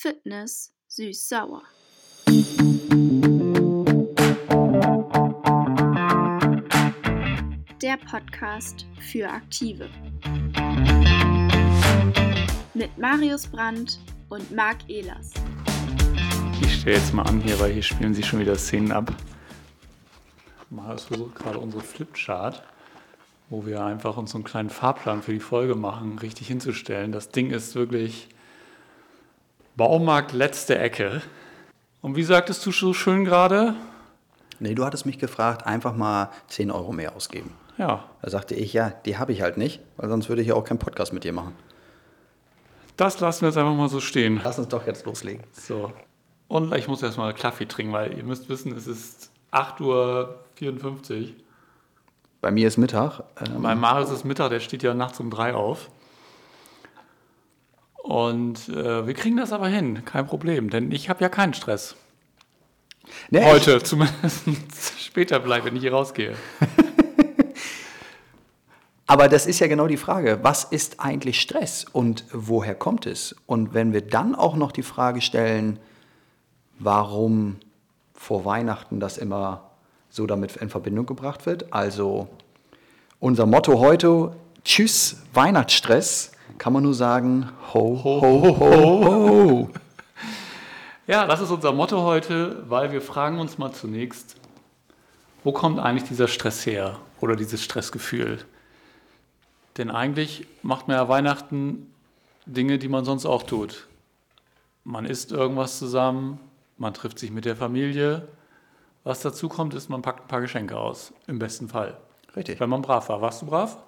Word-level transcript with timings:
Fitness 0.00 0.72
süß-sauer. 0.86 1.62
Der 7.82 7.96
Podcast 8.08 8.86
für 9.00 9.28
Aktive. 9.28 9.90
Mit 12.74 12.96
Marius 12.96 13.48
Brandt 13.48 13.98
und 14.28 14.52
Marc 14.52 14.88
Ehlers. 14.88 15.32
Ich 16.62 16.80
stehe 16.80 16.94
jetzt 16.94 17.12
mal 17.12 17.24
an 17.24 17.40
hier, 17.40 17.58
weil 17.58 17.72
hier 17.72 17.82
spielen 17.82 18.14
sie 18.14 18.22
schon 18.22 18.38
wieder 18.38 18.54
Szenen 18.54 18.92
ab. 18.92 19.12
Marius 20.70 21.06
versucht 21.06 21.34
gerade 21.34 21.58
unsere 21.58 21.82
Flipchart, 21.82 22.62
wo 23.50 23.66
wir 23.66 23.82
einfach 23.82 24.16
uns 24.16 24.30
so 24.30 24.38
einen 24.38 24.44
kleinen 24.44 24.70
Fahrplan 24.70 25.24
für 25.24 25.32
die 25.32 25.40
Folge 25.40 25.74
machen, 25.74 26.20
richtig 26.20 26.46
hinzustellen. 26.46 27.10
Das 27.10 27.30
Ding 27.30 27.50
ist 27.50 27.74
wirklich 27.74 28.28
Baumarkt 29.78 30.32
letzte 30.32 30.76
Ecke. 30.78 31.22
Und 32.02 32.16
wie 32.16 32.24
sagtest 32.24 32.66
du 32.66 32.72
so 32.72 32.92
schön 32.92 33.24
gerade? 33.24 33.74
Nee, 34.58 34.74
du 34.74 34.84
hattest 34.84 35.06
mich 35.06 35.18
gefragt, 35.18 35.66
einfach 35.66 35.94
mal 35.94 36.30
10 36.48 36.70
Euro 36.70 36.92
mehr 36.92 37.14
ausgeben. 37.14 37.52
Ja, 37.78 38.04
Da 38.22 38.28
sagte 38.30 38.56
ich, 38.56 38.72
ja, 38.72 38.90
die 39.06 39.18
habe 39.18 39.32
ich 39.32 39.40
halt 39.40 39.56
nicht, 39.56 39.80
weil 39.96 40.08
sonst 40.08 40.28
würde 40.28 40.42
ich 40.42 40.48
ja 40.48 40.54
auch 40.54 40.64
keinen 40.64 40.80
Podcast 40.80 41.12
mit 41.12 41.22
dir 41.22 41.32
machen. 41.32 41.54
das 42.96 43.20
lassen 43.20 43.42
wir 43.42 43.48
jetzt 43.50 43.56
einfach 43.56 43.74
mal 43.74 43.88
so 43.88 44.00
stehen. 44.00 44.40
Lass 44.42 44.58
uns 44.58 44.66
doch 44.68 44.84
jetzt 44.84 45.06
loslegen. 45.06 45.44
So. 45.52 45.92
Und 46.48 46.74
ich 46.74 46.88
muss 46.88 47.00
erstmal 47.02 47.32
Kaffee 47.34 47.66
trinken, 47.66 47.92
weil 47.92 48.16
ihr 48.18 48.24
müsst 48.24 48.48
wissen, 48.48 48.76
es 48.76 48.88
ist 48.88 49.30
8.54 49.52 49.82
Uhr. 49.82 50.40
Bei 52.40 52.50
mir 52.50 52.66
ist 52.66 52.78
Mittag. 52.78 53.22
Ähm, 53.46 53.62
Bei 53.62 53.76
Marius 53.76 54.10
ist 54.10 54.24
Mittag, 54.24 54.50
der 54.50 54.58
steht 54.60 54.82
ja 54.82 54.92
nachts 54.94 55.20
um 55.20 55.30
drei 55.30 55.54
auf. 55.54 55.88
Und 58.08 58.70
äh, 58.70 59.06
wir 59.06 59.12
kriegen 59.12 59.36
das 59.36 59.52
aber 59.52 59.68
hin, 59.68 60.02
kein 60.06 60.26
Problem, 60.26 60.70
denn 60.70 60.90
ich 60.92 61.10
habe 61.10 61.20
ja 61.20 61.28
keinen 61.28 61.52
Stress. 61.52 61.94
nee, 63.28 63.44
Heute, 63.44 63.82
zumindest 63.82 64.44
später 64.98 65.38
bleibe, 65.40 65.66
wenn 65.66 65.76
ich 65.76 65.82
hier 65.82 65.92
rausgehe. 65.92 66.34
Aber 69.06 69.28
das 69.28 69.46
ist 69.46 69.58
ja 69.58 69.66
genau 69.66 69.86
die 69.86 69.98
Frage, 69.98 70.38
was 70.42 70.64
ist 70.64 71.00
eigentlich 71.00 71.38
Stress 71.38 71.84
und 71.84 72.24
woher 72.32 72.74
kommt 72.74 73.04
es? 73.04 73.36
Und 73.44 73.74
wenn 73.74 73.92
wir 73.92 74.00
dann 74.00 74.34
auch 74.34 74.56
noch 74.56 74.72
die 74.72 74.82
Frage 74.82 75.20
stellen, 75.20 75.78
warum 76.78 77.56
vor 78.14 78.46
Weihnachten 78.46 79.00
das 79.00 79.18
immer 79.18 79.70
so 80.08 80.26
damit 80.26 80.56
in 80.56 80.70
Verbindung 80.70 81.04
gebracht 81.04 81.44
wird, 81.44 81.74
also 81.74 82.28
unser 83.20 83.44
Motto 83.44 83.78
heute, 83.78 84.34
tschüss 84.64 85.24
Weihnachtsstress, 85.34 86.32
kann 86.56 86.72
man 86.72 86.82
nur 86.82 86.94
sagen, 86.94 87.50
ho, 87.74 88.00
ho, 88.02 88.20
ho, 88.20 88.60
ho. 88.60 89.70
Ja, 91.06 91.26
das 91.26 91.40
ist 91.40 91.50
unser 91.50 91.72
Motto 91.72 92.02
heute, 92.02 92.64
weil 92.68 92.92
wir 92.92 93.00
fragen 93.00 93.38
uns 93.38 93.58
mal 93.58 93.72
zunächst, 93.72 94.36
wo 95.44 95.52
kommt 95.52 95.78
eigentlich 95.78 96.08
dieser 96.08 96.28
Stress 96.28 96.66
her 96.66 96.98
oder 97.20 97.36
dieses 97.36 97.62
Stressgefühl? 97.64 98.38
Denn 99.78 99.90
eigentlich 99.90 100.46
macht 100.62 100.88
man 100.88 100.96
ja 100.96 101.08
Weihnachten 101.08 101.92
Dinge, 102.46 102.78
die 102.78 102.88
man 102.88 103.04
sonst 103.04 103.26
auch 103.26 103.42
tut. 103.42 103.86
Man 104.84 105.04
isst 105.04 105.32
irgendwas 105.32 105.78
zusammen, 105.78 106.40
man 106.76 106.94
trifft 106.94 107.18
sich 107.18 107.30
mit 107.30 107.44
der 107.44 107.56
Familie. 107.56 108.28
Was 109.04 109.20
dazu 109.20 109.48
kommt, 109.48 109.74
ist, 109.74 109.88
man 109.88 110.02
packt 110.02 110.22
ein 110.22 110.28
paar 110.28 110.40
Geschenke 110.40 110.76
aus, 110.76 111.12
im 111.26 111.38
besten 111.38 111.68
Fall. 111.68 111.96
Richtig. 112.36 112.60
Wenn 112.60 112.70
man 112.70 112.82
brav 112.82 113.08
war. 113.08 113.20
Warst 113.20 113.42
du 113.42 113.46
brav? 113.46 113.78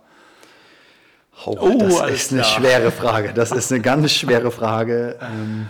Oh, 1.47 1.57
Oh, 1.59 1.79
das 1.79 2.11
ist 2.11 2.33
eine 2.33 2.43
klar. 2.43 2.55
schwere 2.55 2.91
Frage. 2.91 3.33
Das 3.35 3.51
ist 3.51 3.73
eine 3.73 3.81
ganz 3.81 4.13
schwere 4.13 4.51
Frage. 4.51 5.19
Ähm, 5.23 5.67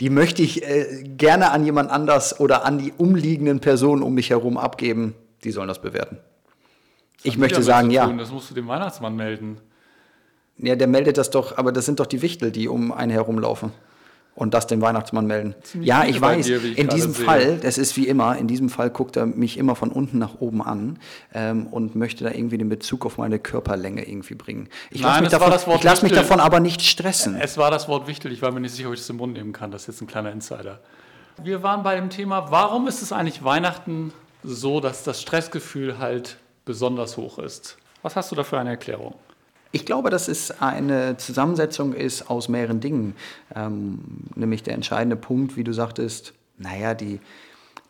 die 0.00 0.10
möchte 0.10 0.42
ich 0.42 0.62
äh, 0.62 1.02
gerne 1.04 1.50
an 1.50 1.64
jemand 1.64 1.90
anders 1.90 2.38
oder 2.40 2.64
an 2.64 2.78
die 2.78 2.92
umliegenden 2.96 3.60
Personen 3.60 4.02
um 4.02 4.14
mich 4.14 4.30
herum 4.30 4.56
abgeben. 4.56 5.14
Die 5.44 5.50
sollen 5.50 5.68
das 5.68 5.80
bewerten. 5.80 6.18
Ich 7.24 7.34
Hat 7.34 7.40
möchte 7.40 7.62
sagen, 7.62 7.90
ja. 7.90 8.06
Das 8.12 8.30
musst 8.30 8.50
du 8.50 8.54
dem 8.54 8.68
Weihnachtsmann 8.68 9.16
melden. 9.16 9.58
Ja, 10.58 10.76
der 10.76 10.86
meldet 10.86 11.18
das 11.18 11.30
doch, 11.30 11.56
aber 11.58 11.72
das 11.72 11.86
sind 11.86 11.98
doch 11.98 12.06
die 12.06 12.22
Wichtel, 12.22 12.52
die 12.52 12.68
um 12.68 12.92
einen 12.92 13.10
herumlaufen 13.10 13.72
und 14.34 14.54
das 14.54 14.66
dem 14.66 14.80
Weihnachtsmann 14.80 15.26
melden. 15.26 15.54
Ziemlich 15.62 15.88
ja, 15.88 16.04
ich 16.04 16.20
weiß, 16.20 16.46
dir, 16.46 16.62
ich 16.62 16.78
in 16.78 16.88
diesem 16.88 17.12
sehe. 17.12 17.24
Fall, 17.24 17.58
das 17.58 17.76
ist 17.76 17.96
wie 17.96 18.08
immer, 18.08 18.36
in 18.36 18.46
diesem 18.46 18.70
Fall 18.70 18.90
guckt 18.90 19.16
er 19.16 19.26
mich 19.26 19.58
immer 19.58 19.76
von 19.76 19.90
unten 19.90 20.18
nach 20.18 20.40
oben 20.40 20.62
an 20.62 20.98
ähm, 21.34 21.66
und 21.66 21.94
möchte 21.96 22.24
da 22.24 22.30
irgendwie 22.30 22.58
den 22.58 22.68
Bezug 22.68 23.04
auf 23.04 23.18
meine 23.18 23.38
Körperlänge 23.38 24.08
irgendwie 24.08 24.34
bringen. 24.34 24.68
Ich 24.90 25.02
lasse 25.02 25.20
mich, 25.20 25.30
davon, 25.30 25.76
ich 25.76 25.82
lass 25.82 26.02
mich 26.02 26.12
davon 26.12 26.40
aber 26.40 26.60
nicht 26.60 26.82
stressen. 26.82 27.36
Es 27.38 27.58
war 27.58 27.70
das 27.70 27.88
Wort 27.88 28.06
wichtig, 28.06 28.32
ich 28.32 28.42
war 28.42 28.52
mir 28.52 28.60
nicht 28.60 28.74
sicher, 28.74 28.88
ob 28.88 28.94
ich 28.94 29.00
das 29.00 29.10
im 29.10 29.16
Mund 29.16 29.34
nehmen 29.34 29.52
kann. 29.52 29.70
Das 29.70 29.82
ist 29.82 29.88
jetzt 29.88 30.00
ein 30.00 30.06
kleiner 30.06 30.32
Insider. 30.32 30.80
Wir 31.42 31.62
waren 31.62 31.82
bei 31.82 31.96
dem 31.96 32.10
Thema, 32.10 32.50
warum 32.50 32.86
ist 32.88 33.02
es 33.02 33.12
eigentlich 33.12 33.44
Weihnachten 33.44 34.12
so, 34.42 34.80
dass 34.80 35.04
das 35.04 35.20
Stressgefühl 35.20 35.98
halt 35.98 36.36
besonders 36.64 37.16
hoch 37.16 37.38
ist? 37.38 37.76
Was 38.02 38.16
hast 38.16 38.32
du 38.32 38.36
da 38.36 38.44
für 38.44 38.58
eine 38.58 38.70
Erklärung? 38.70 39.14
Ich 39.74 39.86
glaube, 39.86 40.10
dass 40.10 40.28
es 40.28 40.60
eine 40.60 41.16
Zusammensetzung 41.16 41.94
ist 41.94 42.28
aus 42.30 42.48
mehreren 42.48 42.80
Dingen. 42.80 43.14
Ähm, 43.56 44.00
nämlich 44.34 44.62
der 44.62 44.74
entscheidende 44.74 45.16
Punkt, 45.16 45.56
wie 45.56 45.64
du 45.64 45.72
sagtest, 45.72 46.34
naja, 46.58 46.92
die, 46.92 47.20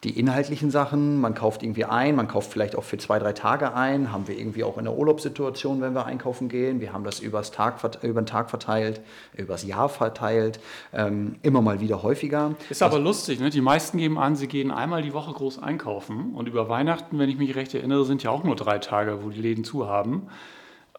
die 0.04 0.16
inhaltlichen 0.16 0.70
Sachen, 0.70 1.20
man 1.20 1.34
kauft 1.34 1.64
irgendwie 1.64 1.84
ein, 1.84 2.14
man 2.14 2.28
kauft 2.28 2.52
vielleicht 2.52 2.76
auch 2.76 2.84
für 2.84 2.98
zwei, 2.98 3.18
drei 3.18 3.32
Tage 3.32 3.74
ein, 3.74 4.12
haben 4.12 4.28
wir 4.28 4.38
irgendwie 4.38 4.62
auch 4.62 4.78
in 4.78 4.84
der 4.84 4.96
Urlaubssituation, 4.96 5.80
wenn 5.80 5.92
wir 5.92 6.06
einkaufen 6.06 6.48
gehen. 6.48 6.80
Wir 6.80 6.92
haben 6.92 7.02
das 7.02 7.18
übers 7.18 7.50
Tag, 7.50 7.80
über 8.02 8.22
den 8.22 8.26
Tag 8.26 8.48
verteilt, 8.48 9.00
übers 9.36 9.64
Jahr 9.64 9.88
verteilt, 9.88 10.60
ähm, 10.92 11.34
immer 11.42 11.62
mal 11.62 11.80
wieder 11.80 12.04
häufiger. 12.04 12.54
Ist 12.70 12.84
aber 12.84 13.00
lustig, 13.00 13.40
ne? 13.40 13.50
Die 13.50 13.60
meisten 13.60 13.98
geben 13.98 14.18
an, 14.18 14.36
sie 14.36 14.46
gehen 14.46 14.70
einmal 14.70 15.02
die 15.02 15.14
Woche 15.14 15.32
groß 15.32 15.60
einkaufen. 15.60 16.32
Und 16.34 16.46
über 16.46 16.68
Weihnachten, 16.68 17.18
wenn 17.18 17.28
ich 17.28 17.38
mich 17.38 17.56
recht 17.56 17.74
erinnere, 17.74 18.04
sind 18.04 18.22
ja 18.22 18.30
auch 18.30 18.44
nur 18.44 18.54
drei 18.54 18.78
Tage, 18.78 19.24
wo 19.24 19.30
die 19.30 19.40
Läden 19.40 19.64
zu 19.64 19.88
haben. 19.88 20.28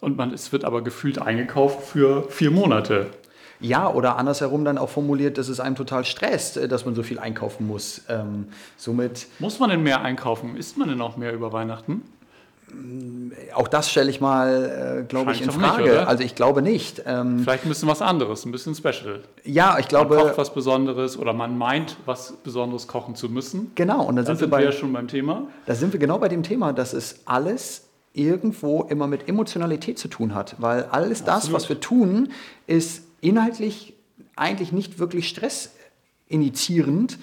Und 0.03 0.17
man, 0.17 0.31
es 0.33 0.51
wird 0.51 0.65
aber 0.65 0.81
gefühlt 0.83 1.19
eingekauft 1.21 1.83
für 1.87 2.23
vier 2.29 2.51
Monate. 2.51 3.07
Ja, 3.59 3.89
oder 3.89 4.17
andersherum 4.17 4.65
dann 4.65 4.77
auch 4.77 4.89
formuliert, 4.89 5.37
dass 5.37 5.47
es 5.47 5.59
einem 5.61 5.75
total 5.77 6.03
stresst, 6.03 6.57
äh, 6.57 6.67
dass 6.67 6.85
man 6.85 6.95
so 6.95 7.03
viel 7.03 7.17
einkaufen 7.19 7.65
muss. 7.65 8.01
Ähm, 8.09 8.47
somit 8.77 9.27
Muss 9.39 9.59
man 9.59 9.69
denn 9.69 9.81
mehr 9.83 10.01
einkaufen? 10.01 10.57
Isst 10.57 10.77
man 10.77 10.89
denn 10.89 10.99
auch 11.01 11.15
mehr 11.17 11.31
über 11.33 11.53
Weihnachten? 11.53 12.01
Auch 13.53 13.67
das 13.67 13.89
stelle 13.91 14.09
ich 14.09 14.19
mal, 14.19 15.01
äh, 15.01 15.03
glaube 15.07 15.31
ich, 15.31 15.41
in 15.41 15.47
nicht, 15.47 15.59
Frage. 15.59 15.83
oder? 15.91 16.07
also 16.07 16.23
ich 16.23 16.33
glaube 16.33 16.61
nicht. 16.63 17.03
Ähm, 17.05 17.39
Vielleicht 17.39 17.65
ein 17.65 17.69
bisschen 17.69 17.87
was 17.87 18.01
anderes, 18.01 18.45
ein 18.45 18.51
bisschen 18.51 18.73
special. 18.73 19.21
ja, 19.43 19.77
ich 19.79 19.91
Man 19.91 20.07
kocht 20.07 20.17
glaube, 20.17 20.33
was 20.37 20.53
Besonderes 20.53 21.17
oder 21.17 21.33
man 21.33 21.55
meint, 21.57 21.97
was 22.05 22.33
Besonderes 22.43 22.87
kochen 22.87 23.15
zu 23.15 23.29
müssen. 23.29 23.71
genau. 23.75 24.03
Und 24.05 24.15
da 24.15 24.23
Da 24.23 24.27
sind, 24.27 24.41
wir 24.41 24.47
wir 24.47 24.51
bei, 24.57 24.63
ja 24.63 24.71
schon 24.71 24.91
beim 24.91 25.07
Thema. 25.07 25.43
da 25.67 25.75
sind 25.75 25.93
wir 25.93 25.99
genau 25.99 26.17
bei 26.17 26.29
dem 26.29 26.41
Thema, 26.41 26.73
dass 26.73 26.93
es 26.93 27.19
alles 27.25 27.83
irgendwo 28.13 28.84
immer 28.84 29.07
mit 29.07 29.28
Emotionalität 29.28 29.97
zu 29.97 30.07
tun 30.07 30.34
hat. 30.35 30.56
Weil 30.59 30.85
alles 30.85 31.24
das, 31.24 31.35
Absolut. 31.35 31.56
was 31.56 31.69
wir 31.69 31.79
tun, 31.79 32.29
ist 32.68 33.03
inhaltlich 33.22 33.94
eigentlich 34.35 34.72
nicht 34.72 35.00
wirklich 35.00 35.28
Stress 35.28 35.72
initiierend, 36.28 37.19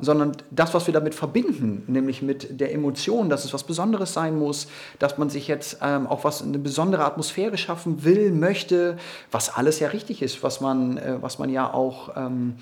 sondern 0.00 0.32
das, 0.50 0.74
was 0.74 0.86
wir 0.86 0.94
damit 0.94 1.14
verbinden, 1.14 1.84
nämlich 1.86 2.22
mit 2.22 2.60
der 2.60 2.72
Emotion, 2.72 3.28
dass 3.28 3.44
es 3.44 3.52
was 3.52 3.62
Besonderes 3.62 4.14
sein 4.14 4.36
muss, 4.36 4.68
dass 4.98 5.16
man 5.18 5.30
sich 5.30 5.46
jetzt 5.46 5.78
ähm, 5.82 6.06
auch 6.06 6.24
was 6.24 6.42
eine 6.42 6.58
besondere 6.58 7.04
Atmosphäre 7.04 7.56
schaffen 7.56 8.04
will, 8.04 8.32
möchte, 8.32 8.96
was 9.30 9.54
alles 9.54 9.78
ja 9.80 9.88
richtig 9.88 10.22
ist, 10.22 10.42
was 10.42 10.60
man, 10.60 10.98
äh, 10.98 11.18
was 11.20 11.38
man 11.38 11.50
ja 11.50 11.72
auch 11.72 12.16
ähm, 12.16 12.56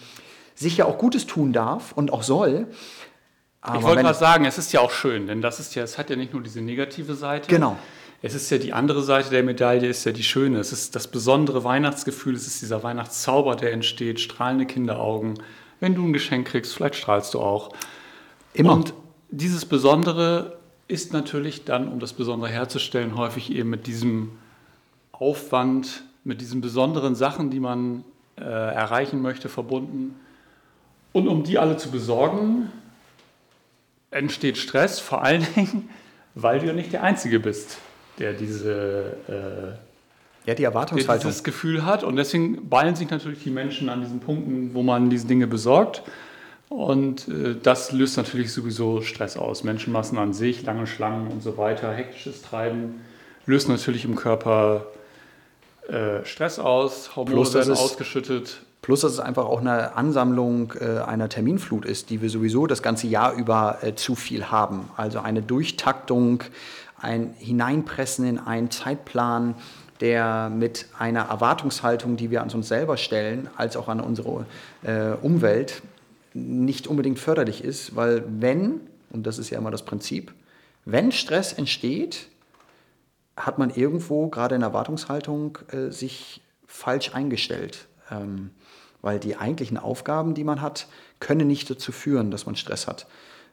sich 0.54 0.76
ja 0.76 0.86
auch 0.86 0.98
Gutes 0.98 1.26
tun 1.26 1.52
darf 1.52 1.92
und 1.92 2.12
auch 2.12 2.22
soll. 2.22 2.66
Aber 3.66 3.78
ich 3.78 3.84
wollte 3.84 4.02
gerade 4.02 4.18
sagen, 4.18 4.44
es 4.44 4.58
ist 4.58 4.72
ja 4.72 4.80
auch 4.80 4.92
schön, 4.92 5.26
denn 5.26 5.42
das 5.42 5.58
ist 5.58 5.74
ja, 5.74 5.82
es 5.82 5.98
hat 5.98 6.08
ja 6.08 6.16
nicht 6.16 6.32
nur 6.32 6.42
diese 6.42 6.60
negative 6.60 7.14
Seite. 7.14 7.48
Genau. 7.48 7.76
Es 8.22 8.34
ist 8.34 8.48
ja 8.50 8.58
die 8.58 8.72
andere 8.72 9.02
Seite 9.02 9.30
der 9.30 9.42
Medaille, 9.42 9.88
ist 9.88 10.04
ja 10.04 10.12
die 10.12 10.22
schöne. 10.22 10.58
Es 10.58 10.72
ist 10.72 10.94
das 10.94 11.08
besondere 11.08 11.64
Weihnachtsgefühl, 11.64 12.34
es 12.34 12.46
ist 12.46 12.62
dieser 12.62 12.82
Weihnachtszauber, 12.82 13.56
der 13.56 13.72
entsteht, 13.72 14.20
strahlende 14.20 14.66
Kinderaugen. 14.66 15.34
Wenn 15.80 15.94
du 15.94 16.04
ein 16.04 16.12
Geschenk 16.12 16.48
kriegst, 16.48 16.74
vielleicht 16.74 16.94
strahlst 16.94 17.34
du 17.34 17.40
auch. 17.40 17.70
Immer. 18.54 18.72
Und 18.72 18.94
dieses 19.30 19.64
Besondere 19.66 20.58
ist 20.88 21.12
natürlich 21.12 21.64
dann, 21.64 21.88
um 21.88 21.98
das 21.98 22.12
Besondere 22.12 22.50
herzustellen, 22.50 23.16
häufig 23.16 23.52
eben 23.52 23.68
mit 23.68 23.86
diesem 23.86 24.32
Aufwand, 25.12 26.04
mit 26.24 26.40
diesen 26.40 26.60
besonderen 26.60 27.14
Sachen, 27.14 27.50
die 27.50 27.60
man 27.60 28.04
äh, 28.38 28.42
erreichen 28.42 29.20
möchte, 29.20 29.48
verbunden. 29.48 30.14
Und 31.12 31.28
um 31.28 31.42
die 31.42 31.58
alle 31.58 31.76
zu 31.76 31.90
besorgen, 31.90 32.70
entsteht 34.16 34.56
Stress, 34.58 34.98
vor 34.98 35.22
allen 35.22 35.46
Dingen, 35.56 35.88
weil 36.34 36.58
du 36.60 36.66
ja 36.66 36.72
nicht 36.72 36.92
der 36.92 37.02
Einzige 37.02 37.40
bist, 37.40 37.78
der 38.18 38.32
diese 38.32 39.16
äh, 39.28 40.48
ja, 40.48 40.54
die 40.54 40.62
der 40.62 40.70
Erwartungshaltung. 40.70 41.28
dieses 41.28 41.42
Gefühl 41.44 41.84
hat. 41.84 42.04
Und 42.04 42.16
deswegen 42.16 42.68
ballen 42.68 42.94
sich 42.94 43.10
natürlich 43.10 43.42
die 43.42 43.50
Menschen 43.50 43.88
an 43.88 44.00
diesen 44.00 44.20
Punkten, 44.20 44.74
wo 44.74 44.82
man 44.82 45.10
diese 45.10 45.26
Dinge 45.26 45.46
besorgt. 45.46 46.02
Und 46.68 47.26
äh, 47.28 47.56
das 47.60 47.92
löst 47.92 48.16
natürlich 48.16 48.52
sowieso 48.52 49.02
Stress 49.02 49.36
aus. 49.36 49.64
Menschenmassen 49.64 50.18
an 50.18 50.32
sich, 50.32 50.62
lange 50.64 50.86
Schlangen 50.86 51.28
und 51.28 51.42
so 51.42 51.56
weiter, 51.56 51.92
hektisches 51.92 52.42
Treiben 52.42 53.00
löst 53.46 53.68
natürlich 53.68 54.04
im 54.04 54.16
Körper 54.16 54.86
äh, 55.88 56.24
Stress 56.24 56.58
aus, 56.58 57.14
Hormone 57.14 57.34
Plus, 57.36 57.54
werden 57.54 57.72
es- 57.72 57.78
ausgeschüttet. 57.80 58.58
Plus, 58.86 59.00
dass 59.00 59.14
es 59.14 59.18
einfach 59.18 59.46
auch 59.46 59.58
eine 59.58 59.96
Ansammlung 59.96 60.74
äh, 60.78 61.00
einer 61.00 61.28
Terminflut 61.28 61.84
ist, 61.84 62.08
die 62.08 62.22
wir 62.22 62.30
sowieso 62.30 62.68
das 62.68 62.84
ganze 62.84 63.08
Jahr 63.08 63.32
über 63.32 63.78
äh, 63.82 63.96
zu 63.96 64.14
viel 64.14 64.52
haben. 64.52 64.88
Also 64.96 65.18
eine 65.18 65.42
Durchtaktung, 65.42 66.44
ein 66.96 67.34
Hineinpressen 67.36 68.24
in 68.24 68.38
einen 68.38 68.70
Zeitplan, 68.70 69.56
der 69.98 70.50
mit 70.50 70.86
einer 70.96 71.22
Erwartungshaltung, 71.22 72.16
die 72.16 72.30
wir 72.30 72.42
an 72.42 72.50
uns 72.50 72.68
selber 72.68 72.96
stellen, 72.96 73.50
als 73.56 73.76
auch 73.76 73.88
an 73.88 73.98
unsere 73.98 74.46
äh, 74.84 75.14
Umwelt, 75.20 75.82
nicht 76.32 76.86
unbedingt 76.86 77.18
förderlich 77.18 77.64
ist, 77.64 77.96
weil 77.96 78.22
wenn, 78.38 78.82
und 79.10 79.26
das 79.26 79.38
ist 79.38 79.50
ja 79.50 79.58
immer 79.58 79.72
das 79.72 79.84
Prinzip, 79.84 80.32
wenn 80.84 81.10
Stress 81.10 81.52
entsteht, 81.52 82.28
hat 83.36 83.58
man 83.58 83.70
irgendwo 83.70 84.28
gerade 84.28 84.54
in 84.54 84.62
Erwartungshaltung 84.62 85.58
äh, 85.72 85.90
sich 85.90 86.40
falsch 86.68 87.16
eingestellt. 87.16 87.88
Ähm, 88.12 88.50
weil 89.06 89.20
die 89.20 89.36
eigentlichen 89.36 89.78
Aufgaben, 89.78 90.34
die 90.34 90.42
man 90.42 90.60
hat, 90.60 90.88
können 91.20 91.46
nicht 91.46 91.70
dazu 91.70 91.92
führen, 91.92 92.32
dass 92.32 92.44
man 92.44 92.56
Stress 92.56 92.88
hat. 92.88 93.06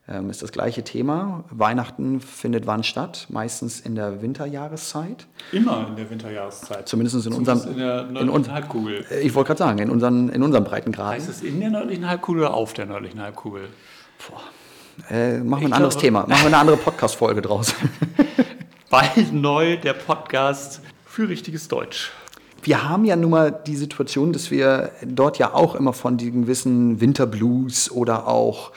Ähm, 0.09 0.31
ist 0.31 0.41
das 0.41 0.51
gleiche 0.51 0.83
Thema. 0.83 1.43
Weihnachten 1.51 2.21
findet 2.21 2.65
wann 2.65 2.83
statt? 2.83 3.27
Meistens 3.29 3.79
in 3.79 3.93
der 3.93 4.23
Winterjahreszeit. 4.23 5.27
Immer 5.51 5.87
in 5.89 5.95
der 5.95 6.09
Winterjahreszeit. 6.09 6.89
Zumindest 6.89 7.27
in 7.27 7.33
unserem. 7.33 7.61
in 7.71 7.77
der 7.77 8.03
nördlichen 8.05 8.51
Halbkugel. 8.51 9.05
Äh, 9.11 9.19
ich 9.21 9.35
wollte 9.35 9.49
gerade 9.49 9.59
sagen, 9.59 9.77
in 9.77 9.91
unseren, 9.91 10.29
in 10.29 10.41
unseren 10.41 10.63
Breitengraden. 10.63 11.13
Heißt 11.13 11.29
es 11.29 11.43
in 11.43 11.59
der 11.59 11.69
nördlichen 11.69 12.09
Halbkugel 12.09 12.41
oder 12.41 12.55
auf 12.55 12.73
der 12.73 12.87
nördlichen 12.87 13.21
Halbkugel? 13.21 13.69
Boah. 14.27 14.41
Äh, 15.15 15.37
machen 15.37 15.61
wir 15.61 15.67
ein 15.69 15.73
anderes 15.73 15.93
glaube, 15.93 16.07
Thema. 16.07 16.19
Machen 16.21 16.41
wir 16.41 16.47
eine 16.47 16.57
andere 16.57 16.77
Podcast-Folge 16.77 17.43
draus. 17.43 17.75
Bald 18.89 19.31
neu 19.31 19.77
der 19.77 19.93
Podcast 19.93 20.81
für 21.05 21.29
richtiges 21.29 21.67
Deutsch. 21.67 22.11
Wir 22.63 22.87
haben 22.87 23.03
ja 23.03 23.17
nun 23.17 23.31
mal 23.31 23.51
die 23.51 23.75
Situation, 23.75 24.31
dass 24.31 24.49
wir 24.49 24.91
dort 25.05 25.37
ja 25.37 25.53
auch 25.53 25.75
immer 25.75 25.91
von 25.91 26.17
den 26.17 26.43
gewissen 26.43 27.01
Winterblues 27.01 27.91
oder 27.91 28.25
auch 28.25 28.71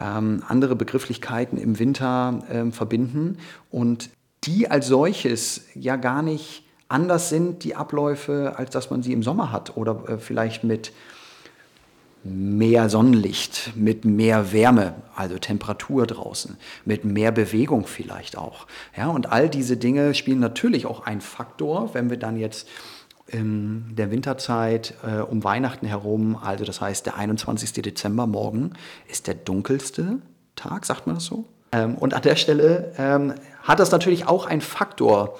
ähm, 0.00 0.42
andere 0.48 0.74
Begrifflichkeiten 0.74 1.58
im 1.58 1.78
Winter 1.78 2.42
ähm, 2.50 2.72
verbinden 2.72 3.36
und 3.70 4.08
die 4.44 4.70
als 4.70 4.86
solches 4.86 5.66
ja 5.74 5.96
gar 5.96 6.22
nicht 6.22 6.64
anders 6.88 7.28
sind, 7.28 7.62
die 7.64 7.74
Abläufe, 7.74 8.54
als 8.56 8.70
dass 8.70 8.90
man 8.90 9.02
sie 9.02 9.12
im 9.12 9.22
Sommer 9.22 9.52
hat 9.52 9.76
oder 9.76 10.02
äh, 10.08 10.18
vielleicht 10.18 10.64
mit 10.64 10.92
mehr 12.24 12.88
Sonnenlicht, 12.88 13.72
mit 13.76 14.04
mehr 14.04 14.52
Wärme, 14.52 14.94
also 15.14 15.38
Temperatur 15.38 16.06
draußen, 16.06 16.56
mit 16.84 17.04
mehr 17.04 17.32
Bewegung 17.32 17.86
vielleicht 17.86 18.38
auch. 18.38 18.66
Ja, 18.96 19.08
und 19.08 19.30
all 19.30 19.48
diese 19.48 19.76
Dinge 19.76 20.14
spielen 20.14 20.40
natürlich 20.40 20.86
auch 20.86 21.06
einen 21.06 21.20
Faktor, 21.20 21.90
wenn 21.92 22.10
wir 22.10 22.16
dann 22.16 22.36
jetzt 22.36 22.66
in 23.26 23.96
der 23.96 24.10
Winterzeit 24.10 24.94
äh, 25.04 25.20
um 25.20 25.42
Weihnachten 25.42 25.86
herum, 25.86 26.36
also 26.36 26.64
das 26.64 26.80
heißt 26.80 27.06
der 27.06 27.16
21. 27.16 27.72
Dezember 27.72 28.26
morgen, 28.26 28.72
ist 29.08 29.26
der 29.26 29.34
dunkelste 29.34 30.18
Tag, 30.54 30.86
sagt 30.86 31.06
man 31.06 31.16
das 31.16 31.24
so? 31.24 31.44
Ähm, 31.72 31.96
und 31.96 32.14
an 32.14 32.22
der 32.22 32.36
Stelle 32.36 32.92
ähm, 32.98 33.34
hat 33.62 33.80
das 33.80 33.90
natürlich 33.90 34.28
auch 34.28 34.46
einen 34.46 34.60
Faktor 34.60 35.36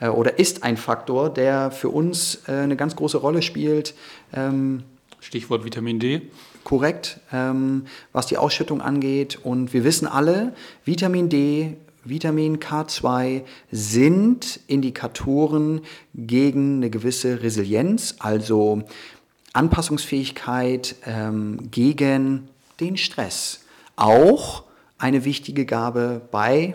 äh, 0.00 0.08
oder 0.08 0.38
ist 0.38 0.64
ein 0.64 0.76
Faktor, 0.76 1.32
der 1.32 1.70
für 1.70 1.90
uns 1.90 2.42
äh, 2.48 2.52
eine 2.52 2.76
ganz 2.76 2.96
große 2.96 3.18
Rolle 3.18 3.42
spielt. 3.42 3.94
Ähm, 4.32 4.82
Stichwort 5.20 5.64
Vitamin 5.64 5.98
D. 5.98 6.22
Korrekt, 6.64 7.20
ähm, 7.32 7.86
was 8.12 8.26
die 8.26 8.36
Ausschüttung 8.36 8.80
angeht. 8.80 9.38
Und 9.42 9.72
wir 9.72 9.84
wissen 9.84 10.06
alle, 10.06 10.54
Vitamin 10.84 11.28
D 11.28 11.76
Vitamin 12.08 12.58
K2 12.58 13.42
sind 13.70 14.60
Indikatoren 14.66 15.82
gegen 16.14 16.76
eine 16.76 16.90
gewisse 16.90 17.42
Resilienz, 17.42 18.16
also 18.18 18.82
Anpassungsfähigkeit 19.52 20.96
ähm, 21.04 21.70
gegen 21.70 22.48
den 22.80 22.96
Stress. 22.96 23.64
Auch 23.96 24.64
eine 24.96 25.24
wichtige 25.24 25.66
Gabe 25.66 26.22
bei, 26.30 26.74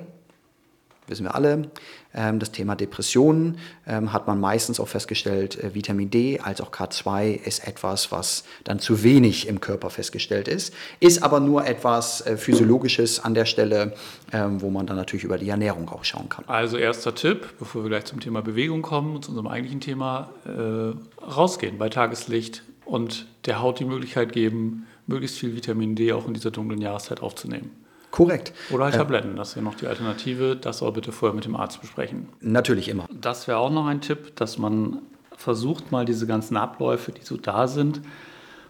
wissen 1.08 1.26
wir 1.26 1.36
alle, 1.36 1.72
das 2.14 2.52
Thema 2.52 2.76
Depressionen 2.76 3.58
ähm, 3.88 4.14
hat 4.14 4.28
man 4.28 4.40
meistens 4.40 4.80
auch 4.80 4.88
festgestellt, 4.88 5.62
äh, 5.62 5.74
Vitamin 5.74 6.10
D 6.10 6.40
als 6.40 6.62
auch 6.62 6.72
K2 6.72 7.34
ist 7.34 7.68
etwas, 7.68 8.12
was 8.12 8.44
dann 8.64 8.80
zu 8.80 9.04
wenig 9.04 9.48
im 9.48 9.60
Körper 9.60 9.90
festgestellt 9.90 10.48
ist, 10.48 10.74
ist 11.00 11.24
aber 11.24 11.40
nur 11.40 11.66
etwas 11.66 12.22
äh, 12.22 12.38
Physiologisches 12.38 13.20
an 13.20 13.34
der 13.34 13.46
Stelle, 13.46 13.94
ähm, 14.32 14.62
wo 14.62 14.70
man 14.70 14.86
dann 14.86 14.98
natürlich 14.98 15.24
über 15.24 15.38
die 15.38 15.50
Ernährung 15.50 15.90
auch 15.90 16.04
schauen 16.04 16.30
kann. 16.30 16.46
Also 16.48 16.78
erster 16.78 17.16
Tipp, 17.16 17.48
bevor 17.58 17.84
wir 17.84 17.90
gleich 17.90 18.06
zum 18.06 18.20
Thema 18.20 18.42
Bewegung 18.42 18.82
kommen, 18.82 19.22
zu 19.22 19.32
unserem 19.32 19.48
eigentlichen 19.48 19.82
Thema, 19.82 20.30
äh, 20.46 21.26
rausgehen 21.26 21.78
bei 21.78 21.90
Tageslicht 21.90 22.64
und 22.86 23.26
der 23.46 23.62
Haut 23.62 23.80
die 23.80 23.86
Möglichkeit 23.86 24.34
geben, 24.34 24.86
möglichst 25.08 25.40
viel 25.40 25.56
Vitamin 25.56 25.96
D 25.96 26.14
auch 26.14 26.28
in 26.28 26.34
dieser 26.34 26.52
dunklen 26.52 26.82
Jahreszeit 26.82 27.22
aufzunehmen. 27.22 27.72
Korrekt. 28.14 28.54
Oder 28.70 28.86
halt 28.86 28.94
Tabletten, 28.94 29.36
das 29.36 29.56
wäre 29.56 29.66
noch 29.66 29.74
die 29.74 29.88
Alternative. 29.88 30.56
Das 30.56 30.84
aber 30.84 30.92
bitte 30.92 31.12
vorher 31.12 31.34
mit 31.34 31.46
dem 31.46 31.56
Arzt 31.56 31.82
besprechen. 31.82 32.30
Natürlich 32.42 32.88
immer. 32.88 33.08
Das 33.12 33.48
wäre 33.48 33.58
auch 33.58 33.72
noch 33.72 33.88
ein 33.88 34.02
Tipp, 34.02 34.36
dass 34.36 34.60
man 34.60 35.00
versucht, 35.36 35.92
mal 35.92 36.06
diese 36.06 36.28
ganzen 36.28 36.56
Abläufe, 36.56 37.12
die 37.12 37.24
so 37.24 37.38
da 37.38 37.68
sind, 37.68 38.02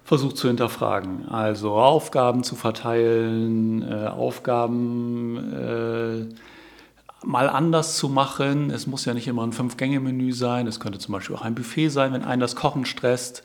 versucht 0.06 0.38
zu 0.38 0.48
hinterfragen. 0.48 1.28
Also 1.28 1.74
Aufgaben 1.74 2.46
zu 2.46 2.56
verteilen, 2.56 3.82
äh, 3.82 4.08
Aufgaben 4.08 5.54
äh, 5.54 6.26
mal 7.26 7.50
anders 7.50 7.98
zu 7.98 8.08
machen. 8.08 8.72
Es 8.72 8.88
muss 8.88 9.04
ja 9.04 9.14
nicht 9.14 9.28
immer 9.28 9.44
ein 9.46 9.52
Fünf-Gänge-Menü 9.52 10.32
sein. 10.32 10.68
Es 10.68 10.80
könnte 10.80 11.00
zum 11.00 11.12
Beispiel 11.12 11.36
auch 11.36 11.42
ein 11.42 11.54
Buffet 11.54 11.90
sein, 11.90 12.14
wenn 12.14 12.24
einen 12.24 12.40
das 12.40 12.56
Kochen 12.56 12.86
stresst. 12.86 13.44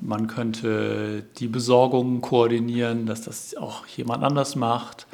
Man 0.00 0.26
könnte 0.26 1.22
die 1.38 1.46
Besorgung 1.46 2.20
koordinieren, 2.20 3.06
dass 3.06 3.22
das 3.22 3.56
auch 3.56 3.86
jemand 3.86 4.24
anders 4.24 4.56
macht. 4.56 5.06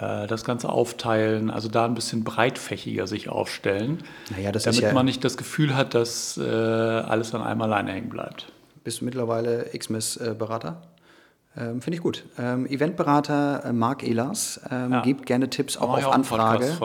Äh, 0.00 0.26
das 0.26 0.44
Ganze 0.44 0.68
aufteilen, 0.68 1.50
also 1.50 1.68
da 1.68 1.84
ein 1.84 1.94
bisschen 1.94 2.24
breitfächiger 2.24 3.06
sich 3.06 3.28
aufstellen, 3.28 4.04
naja, 4.30 4.52
damit 4.52 4.80
ja 4.80 4.92
man 4.92 5.06
nicht 5.06 5.24
das 5.24 5.36
Gefühl 5.36 5.74
hat, 5.74 5.94
dass 5.94 6.38
äh, 6.38 6.42
alles 6.42 7.34
an 7.34 7.42
einem 7.42 7.62
alleine 7.62 7.92
hängen 7.92 8.08
bleibt. 8.08 8.46
Bist 8.84 9.00
du 9.00 9.04
mittlerweile 9.04 9.70
XMIS-Berater? 9.76 10.82
Ähm, 11.56 11.82
Finde 11.82 11.96
ich 11.96 12.02
gut. 12.02 12.24
Ähm, 12.38 12.66
Eventberater 12.66 13.64
äh, 13.66 13.72
Marc 13.72 14.02
Ehlers 14.02 14.60
ähm, 14.70 14.92
ja. 14.92 15.02
gibt 15.02 15.26
gerne 15.26 15.50
Tipps 15.50 15.76
auch 15.76 15.96
auf 15.96 16.12
Anfrage 16.12 16.78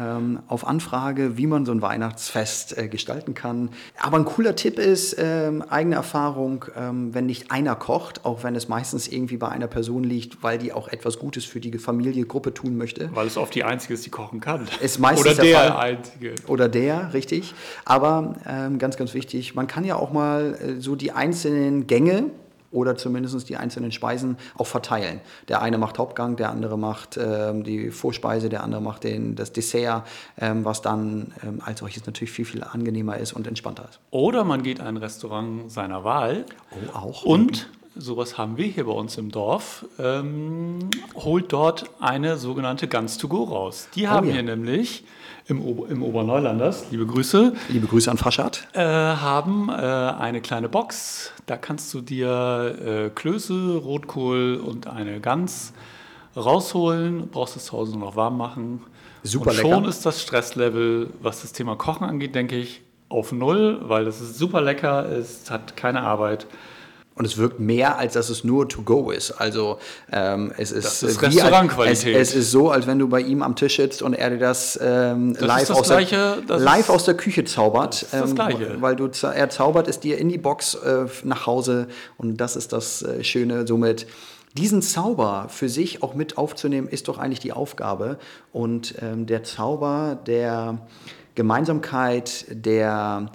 ähm, 0.00 0.40
auf 0.48 0.66
Anfrage, 0.66 1.36
wie 1.36 1.46
man 1.46 1.66
so 1.66 1.72
ein 1.72 1.82
Weihnachtsfest 1.82 2.76
äh, 2.78 2.88
gestalten 2.88 3.34
kann. 3.34 3.70
Aber 4.00 4.16
ein 4.16 4.24
cooler 4.24 4.56
Tipp 4.56 4.78
ist, 4.78 5.16
ähm, 5.18 5.62
eigene 5.62 5.96
Erfahrung, 5.96 6.64
ähm, 6.76 7.14
wenn 7.14 7.26
nicht 7.26 7.50
einer 7.50 7.74
kocht, 7.74 8.24
auch 8.24 8.42
wenn 8.42 8.54
es 8.54 8.68
meistens 8.68 9.08
irgendwie 9.08 9.36
bei 9.36 9.48
einer 9.48 9.66
Person 9.66 10.04
liegt, 10.04 10.42
weil 10.42 10.58
die 10.58 10.72
auch 10.72 10.88
etwas 10.88 11.18
Gutes 11.18 11.44
für 11.44 11.60
die 11.60 11.76
Familie, 11.78 12.24
Gruppe 12.24 12.54
tun 12.54 12.76
möchte. 12.76 13.10
Weil 13.14 13.26
es 13.26 13.36
oft 13.36 13.54
die 13.54 13.64
Einzige 13.64 13.94
ist, 13.94 14.06
die 14.06 14.10
kochen 14.10 14.40
kann. 14.40 14.68
Ist 14.80 14.98
meistens 14.98 15.32
Oder 15.32 15.42
der, 15.42 15.62
der 15.62 15.78
Einzige. 15.78 16.34
Oder 16.46 16.68
der, 16.68 17.12
richtig. 17.14 17.54
Aber 17.84 18.34
ganz, 18.78 18.96
ganz 18.96 19.14
wichtig, 19.14 19.54
man 19.54 19.66
kann 19.66 19.84
ja 19.84 19.96
auch 19.96 20.12
mal 20.12 20.54
äh, 20.54 20.80
so 20.80 20.94
die 20.94 21.12
einzelnen 21.12 21.86
Gänge, 21.86 22.30
oder 22.72 22.96
zumindest 22.96 23.48
die 23.48 23.56
einzelnen 23.56 23.92
Speisen 23.92 24.36
auch 24.56 24.66
verteilen. 24.66 25.20
Der 25.48 25.62
eine 25.62 25.78
macht 25.78 25.98
Hauptgang, 25.98 26.36
der 26.36 26.50
andere 26.50 26.78
macht 26.78 27.18
ähm, 27.22 27.62
die 27.64 27.90
Vorspeise, 27.90 28.48
der 28.48 28.62
andere 28.62 28.80
macht 28.80 29.04
den, 29.04 29.34
das 29.34 29.52
Dessert, 29.52 30.06
ähm, 30.38 30.64
was 30.64 30.82
dann 30.82 31.32
ähm, 31.42 31.60
als 31.64 31.80
solches 31.80 32.06
natürlich 32.06 32.32
viel, 32.32 32.44
viel 32.44 32.64
angenehmer 32.64 33.16
ist 33.18 33.32
und 33.32 33.46
entspannter 33.46 33.84
ist. 33.88 34.00
Oder 34.10 34.44
man 34.44 34.62
geht 34.62 34.78
in 34.78 34.86
ein 34.86 34.96
Restaurant 34.96 35.70
seiner 35.70 36.04
Wahl. 36.04 36.46
Oh, 36.70 36.96
auch. 36.96 37.24
Und 37.24 37.68
sowas 37.94 38.38
haben 38.38 38.56
wir 38.56 38.66
hier 38.66 38.84
bei 38.84 38.92
uns 38.92 39.18
im 39.18 39.30
Dorf, 39.30 39.84
ähm, 39.98 40.90
holt 41.14 41.52
dort 41.52 41.90
eine 42.00 42.36
sogenannte 42.36 42.88
Guns 42.88 43.18
to 43.18 43.28
Go 43.28 43.44
raus. 43.44 43.88
Die 43.94 44.06
oh 44.06 44.10
haben 44.10 44.26
oh, 44.26 44.30
ja. 44.30 44.34
hier 44.36 44.42
nämlich 44.42 45.04
im, 45.52 45.62
Ober 45.62 45.88
im 45.88 46.02
Oberneulanders, 46.02 46.86
liebe 46.90 47.06
Grüße. 47.06 47.52
Liebe 47.68 47.86
Grüße 47.86 48.10
an 48.10 48.16
Faschat. 48.16 48.66
Äh, 48.72 48.80
haben 48.80 49.68
äh, 49.68 49.72
eine 49.72 50.40
kleine 50.40 50.68
Box. 50.68 51.32
Da 51.46 51.56
kannst 51.56 51.92
du 51.94 52.00
dir 52.00 52.74
äh, 52.84 53.10
Klöße, 53.10 53.76
Rotkohl 53.76 54.56
und 54.56 54.86
eine 54.86 55.20
Gans 55.20 55.72
rausholen. 56.36 57.28
Brauchst 57.30 57.56
es 57.56 57.66
zu 57.66 57.72
Hause 57.72 57.92
nur 57.92 58.08
noch 58.08 58.16
warm 58.16 58.38
machen. 58.38 58.82
Super 59.22 59.50
und 59.50 59.56
lecker. 59.58 59.68
schon 59.68 59.84
ist 59.84 60.04
das 60.06 60.22
Stresslevel, 60.22 61.10
was 61.20 61.42
das 61.42 61.52
Thema 61.52 61.76
Kochen 61.76 62.06
angeht, 62.06 62.34
denke 62.34 62.56
ich, 62.56 62.82
auf 63.08 63.30
Null, 63.30 63.80
weil 63.82 64.06
das 64.06 64.20
ist 64.20 64.38
super 64.38 64.62
lecker, 64.62 65.06
es 65.06 65.50
hat 65.50 65.76
keine 65.76 66.00
Arbeit. 66.00 66.46
Und 67.22 67.26
es 67.26 67.38
wirkt 67.38 67.60
mehr, 67.60 67.98
als 67.98 68.14
dass 68.14 68.30
es 68.30 68.42
nur 68.42 68.68
to 68.68 68.82
go 68.82 69.12
ist. 69.12 69.30
Also 69.30 69.78
ähm, 70.10 70.52
es 70.56 70.72
ist, 70.72 70.84
das 70.84 71.04
ist 71.04 71.22
Restaurantqualität. 71.22 72.16
Es, 72.16 72.30
es, 72.30 72.34
ist 72.34 72.50
so, 72.50 72.72
als 72.72 72.88
wenn 72.88 72.98
du 72.98 73.06
bei 73.06 73.20
ihm 73.20 73.44
am 73.44 73.54
Tisch 73.54 73.76
sitzt 73.76 74.02
und 74.02 74.14
er 74.14 74.30
dir 74.30 74.38
das, 74.38 74.76
ähm, 74.82 75.34
das 75.34 75.42
live, 75.42 75.68
das 75.68 75.70
aus, 75.70 75.86
Gleiche, 75.86 76.42
der, 76.48 76.58
live 76.58 76.88
aus 76.88 77.04
der 77.04 77.14
Küche 77.14 77.44
zaubert. 77.44 78.02
Das 78.02 78.02
ist 78.02 78.12
das 78.12 78.30
ähm, 78.30 78.34
Gleiche. 78.34 78.76
Weil 78.80 78.96
du, 78.96 79.08
er 79.22 79.50
zaubert 79.50 79.86
es 79.86 80.00
dir 80.00 80.18
in 80.18 80.30
die 80.30 80.38
Box 80.38 80.74
äh, 80.74 81.04
nach 81.22 81.46
Hause 81.46 81.86
und 82.16 82.38
das 82.38 82.56
ist 82.56 82.72
das 82.72 83.02
äh, 83.02 83.22
Schöne. 83.22 83.68
Somit 83.68 84.08
diesen 84.58 84.82
Zauber 84.82 85.46
für 85.48 85.68
sich 85.68 86.02
auch 86.02 86.14
mit 86.14 86.38
aufzunehmen, 86.38 86.88
ist 86.88 87.06
doch 87.06 87.18
eigentlich 87.18 87.38
die 87.38 87.52
Aufgabe. 87.52 88.18
Und 88.52 88.96
ähm, 89.00 89.26
der 89.26 89.44
Zauber 89.44 90.18
der 90.26 90.78
Gemeinsamkeit, 91.36 92.46
der 92.50 93.30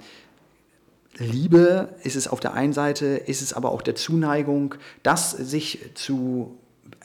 Liebe 1.18 1.88
ist 2.04 2.16
es 2.16 2.28
auf 2.28 2.40
der 2.40 2.54
einen 2.54 2.72
Seite, 2.72 3.06
ist 3.06 3.42
es 3.42 3.52
aber 3.52 3.72
auch 3.72 3.82
der 3.82 3.94
Zuneigung, 3.94 4.76
das 5.02 5.32
sich 5.32 5.80
zu 5.94 6.58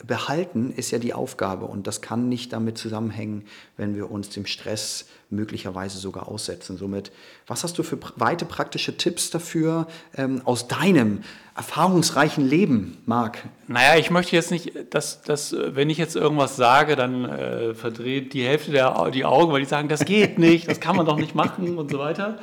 behalten, 0.05 0.74
ist 0.75 0.91
ja 0.91 1.00
die 1.00 1.13
Aufgabe 1.13 1.65
und 1.65 1.88
das 1.88 2.01
kann 2.01 2.29
nicht 2.29 2.53
damit 2.53 2.77
zusammenhängen, 2.77 3.46
wenn 3.77 3.96
wir 3.96 4.12
uns 4.12 4.29
dem 4.29 4.46
Stress 4.46 5.05
möglicherweise 5.29 5.98
sogar 5.98 6.27
aussetzen. 6.27 6.77
Somit, 6.77 7.12
was 7.48 7.63
hast 7.63 7.77
du 7.77 7.84
für 7.84 7.98
weite 8.15 8.46
praktische 8.46 8.98
Tipps 8.98 9.29
dafür 9.29 9.88
ähm, 10.15 10.41
aus 10.46 10.67
deinem 10.67 11.22
erfahrungsreichen 11.55 12.48
Leben, 12.48 12.98
Marc? 13.05 13.39
Naja, 13.67 13.98
ich 14.00 14.10
möchte 14.10 14.36
jetzt 14.36 14.51
nicht, 14.51 14.74
dass, 14.93 15.22
dass 15.22 15.55
wenn 15.58 15.89
ich 15.89 15.98
jetzt 15.98 16.15
irgendwas 16.15 16.55
sage, 16.55 16.96
dann 16.96 17.25
äh, 17.25 17.74
verdreht 17.74 18.34
die 18.34 18.43
Hälfte 18.43 18.72
der 18.72 19.12
die 19.12 19.25
Augen, 19.25 19.51
weil 19.51 19.62
die 19.62 19.67
sagen, 19.67 19.89
das 19.89 20.05
geht 20.05 20.39
nicht, 20.39 20.70
das 20.70 20.79
kann 20.79 20.96
man 20.96 21.05
doch 21.05 21.17
nicht 21.17 21.36
machen 21.36 21.77
und 21.77 21.91
so 21.91 22.00
weiter. 22.00 22.39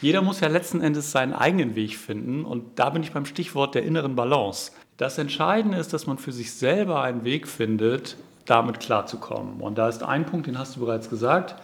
Jeder 0.00 0.22
muss 0.22 0.40
ja 0.40 0.48
letzten 0.48 0.80
Endes 0.80 1.12
seinen 1.12 1.32
eigenen 1.32 1.74
Weg 1.74 1.96
finden 1.96 2.44
und 2.44 2.78
da 2.78 2.90
bin 2.90 3.02
ich 3.02 3.12
beim 3.12 3.24
Stichwort 3.24 3.74
der 3.74 3.82
inneren 3.82 4.14
Balance. 4.14 4.72
Das 4.96 5.18
Entscheidende 5.18 5.78
ist, 5.78 5.92
dass 5.92 6.06
man 6.06 6.18
für 6.18 6.32
sich 6.32 6.52
selber 6.52 7.02
einen 7.02 7.24
Weg 7.24 7.48
findet, 7.48 8.16
damit 8.44 8.80
klarzukommen. 8.80 9.60
Und 9.60 9.78
da 9.78 9.88
ist 9.88 10.02
ein 10.02 10.26
Punkt, 10.26 10.46
den 10.46 10.58
hast 10.58 10.76
du 10.76 10.80
bereits 10.80 11.10
gesagt, 11.10 11.56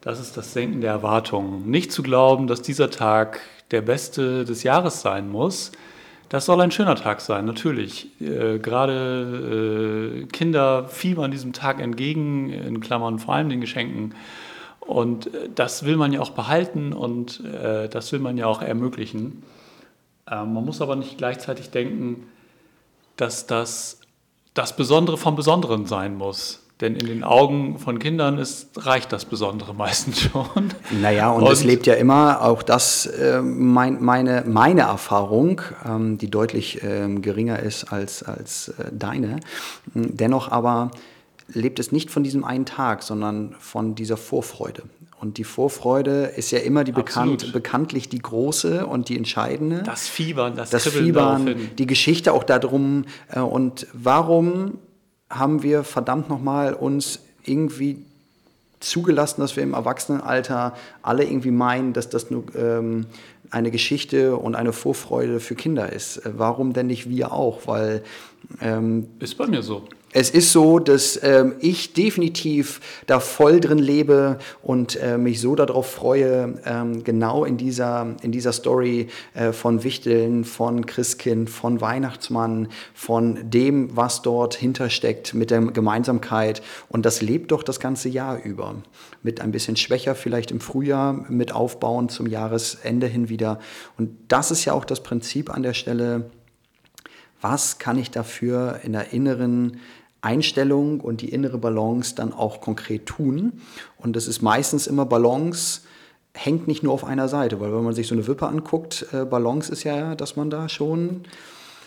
das 0.00 0.20
ist 0.20 0.36
das 0.36 0.52
Senken 0.52 0.80
der 0.80 0.92
Erwartungen. 0.92 1.68
Nicht 1.70 1.92
zu 1.92 2.02
glauben, 2.02 2.46
dass 2.46 2.62
dieser 2.62 2.90
Tag 2.90 3.40
der 3.70 3.82
beste 3.82 4.44
des 4.44 4.62
Jahres 4.62 5.00
sein 5.00 5.28
muss. 5.28 5.72
Das 6.28 6.44
soll 6.44 6.60
ein 6.60 6.70
schöner 6.70 6.94
Tag 6.94 7.20
sein, 7.20 7.46
natürlich. 7.46 8.08
Äh, 8.20 8.58
gerade 8.58 10.22
äh, 10.22 10.26
Kinder 10.26 10.86
fiebern 10.88 11.30
diesem 11.30 11.52
Tag 11.52 11.80
entgegen, 11.80 12.50
in 12.50 12.80
Klammern 12.80 13.18
vor 13.18 13.34
allem 13.34 13.48
den 13.48 13.60
Geschenken. 13.60 14.14
Und 14.88 15.32
äh, 15.34 15.50
das 15.54 15.84
will 15.84 15.96
man 15.96 16.12
ja 16.14 16.20
auch 16.20 16.30
behalten 16.30 16.94
und 16.94 17.44
äh, 17.44 17.90
das 17.90 18.10
will 18.10 18.20
man 18.20 18.38
ja 18.38 18.46
auch 18.46 18.62
ermöglichen. 18.62 19.42
Ähm, 20.30 20.54
man 20.54 20.64
muss 20.64 20.80
aber 20.80 20.96
nicht 20.96 21.18
gleichzeitig 21.18 21.68
denken, 21.70 22.26
dass 23.16 23.46
das 23.46 24.00
das 24.54 24.74
Besondere 24.74 25.18
vom 25.18 25.36
Besonderen 25.36 25.84
sein 25.84 26.16
muss. 26.16 26.64
Denn 26.80 26.96
in 26.96 27.06
den 27.06 27.22
Augen 27.22 27.78
von 27.78 27.98
Kindern 27.98 28.38
ist, 28.38 28.86
reicht 28.86 29.12
das 29.12 29.26
Besondere 29.26 29.74
meistens 29.76 30.22
schon. 30.22 30.72
Naja, 31.02 31.30
und, 31.32 31.42
und 31.42 31.52
es 31.52 31.64
lebt 31.64 31.86
ja 31.86 31.94
immer, 31.94 32.40
auch 32.40 32.62
das 32.62 33.04
äh, 33.04 33.42
mein, 33.42 34.02
meine, 34.02 34.44
meine 34.46 34.82
Erfahrung, 34.82 35.60
ähm, 35.84 36.16
die 36.16 36.30
deutlich 36.30 36.82
ähm, 36.82 37.20
geringer 37.20 37.58
ist 37.58 37.92
als, 37.92 38.22
als 38.22 38.68
äh, 38.68 38.90
deine. 38.90 39.40
Dennoch 39.92 40.50
aber 40.50 40.92
lebt 41.52 41.78
es 41.78 41.92
nicht 41.92 42.10
von 42.10 42.22
diesem 42.22 42.44
einen 42.44 42.66
Tag, 42.66 43.02
sondern 43.02 43.54
von 43.58 43.94
dieser 43.94 44.16
Vorfreude. 44.16 44.82
Und 45.20 45.38
die 45.38 45.44
Vorfreude 45.44 46.32
ist 46.36 46.52
ja 46.52 46.60
immer 46.60 46.84
die 46.84 46.92
bekannt, 46.92 47.52
bekanntlich 47.52 48.08
die 48.08 48.20
große 48.20 48.86
und 48.86 49.08
die 49.08 49.16
entscheidende. 49.16 49.82
Das 49.82 50.06
Fiebern, 50.06 50.54
das, 50.54 50.70
das 50.70 50.86
Fiebern, 50.86 51.56
die 51.76 51.86
Geschichte 51.86 52.32
auch 52.32 52.44
darum. 52.44 53.04
Äh, 53.28 53.40
und 53.40 53.86
warum 53.92 54.78
haben 55.28 55.62
wir 55.62 55.84
verdammt 55.84 56.28
nochmal 56.28 56.72
uns 56.72 57.20
irgendwie 57.44 58.04
zugelassen, 58.80 59.40
dass 59.40 59.56
wir 59.56 59.64
im 59.64 59.74
Erwachsenenalter 59.74 60.74
alle 61.02 61.24
irgendwie 61.24 61.50
meinen, 61.50 61.92
dass 61.92 62.08
das 62.08 62.30
nur 62.30 62.44
ähm, 62.54 63.06
eine 63.50 63.70
Geschichte 63.70 64.36
und 64.36 64.54
eine 64.54 64.72
Vorfreude 64.72 65.40
für 65.40 65.56
Kinder 65.56 65.92
ist. 65.92 66.20
Warum 66.24 66.74
denn 66.74 66.86
nicht 66.86 67.08
wir 67.08 67.32
auch? 67.32 67.66
Weil 67.66 68.04
ähm, 68.60 69.08
ist 69.18 69.36
bei 69.36 69.46
mir 69.46 69.62
so. 69.62 69.84
Es 70.20 70.30
ist 70.30 70.50
so, 70.50 70.80
dass 70.80 71.20
ähm, 71.22 71.54
ich 71.60 71.92
definitiv 71.92 72.80
da 73.06 73.20
voll 73.20 73.60
drin 73.60 73.78
lebe 73.78 74.38
und 74.64 75.00
äh, 75.00 75.16
mich 75.16 75.40
so 75.40 75.54
darauf 75.54 75.88
freue, 75.88 76.60
ähm, 76.64 77.04
genau 77.04 77.44
in 77.44 77.56
dieser, 77.56 78.16
in 78.22 78.32
dieser 78.32 78.52
Story 78.52 79.06
äh, 79.34 79.52
von 79.52 79.84
Wichteln, 79.84 80.42
von 80.42 80.86
Christkind, 80.86 81.48
von 81.48 81.80
Weihnachtsmann, 81.80 82.66
von 82.94 83.48
dem, 83.48 83.96
was 83.96 84.20
dort 84.22 84.56
hintersteckt 84.56 85.34
mit 85.34 85.52
der 85.52 85.60
Gemeinsamkeit. 85.60 86.62
Und 86.88 87.06
das 87.06 87.22
lebt 87.22 87.52
doch 87.52 87.62
das 87.62 87.78
ganze 87.78 88.08
Jahr 88.08 88.42
über. 88.42 88.74
Mit 89.22 89.40
ein 89.40 89.52
bisschen 89.52 89.76
schwächer 89.76 90.16
vielleicht 90.16 90.50
im 90.50 90.58
Frühjahr, 90.58 91.12
mit 91.28 91.52
Aufbauen 91.52 92.08
zum 92.08 92.26
Jahresende 92.26 93.06
hin 93.06 93.28
wieder. 93.28 93.60
Und 93.96 94.16
das 94.26 94.50
ist 94.50 94.64
ja 94.64 94.72
auch 94.72 94.84
das 94.84 95.00
Prinzip 95.00 95.48
an 95.48 95.62
der 95.62 95.74
Stelle. 95.74 96.28
Was 97.40 97.78
kann 97.78 97.98
ich 97.98 98.10
dafür 98.10 98.80
in 98.82 98.94
der 98.94 99.12
inneren 99.12 99.78
Einstellung 100.20 101.00
und 101.00 101.20
die 101.20 101.28
innere 101.28 101.58
Balance 101.58 102.14
dann 102.14 102.32
auch 102.32 102.60
konkret 102.60 103.06
tun. 103.06 103.60
Und 103.98 104.16
das 104.16 104.26
ist 104.26 104.42
meistens 104.42 104.86
immer 104.86 105.06
Balance, 105.06 105.82
hängt 106.34 106.68
nicht 106.68 106.82
nur 106.82 106.92
auf 106.92 107.04
einer 107.04 107.28
Seite, 107.28 107.60
weil 107.60 107.72
wenn 107.72 107.84
man 107.84 107.94
sich 107.94 108.06
so 108.06 108.14
eine 108.14 108.26
Wippe 108.26 108.46
anguckt, 108.46 109.06
äh, 109.12 109.24
Balance 109.24 109.72
ist 109.72 109.84
ja, 109.84 110.14
dass 110.14 110.36
man 110.36 110.50
da 110.50 110.68
schon. 110.68 111.22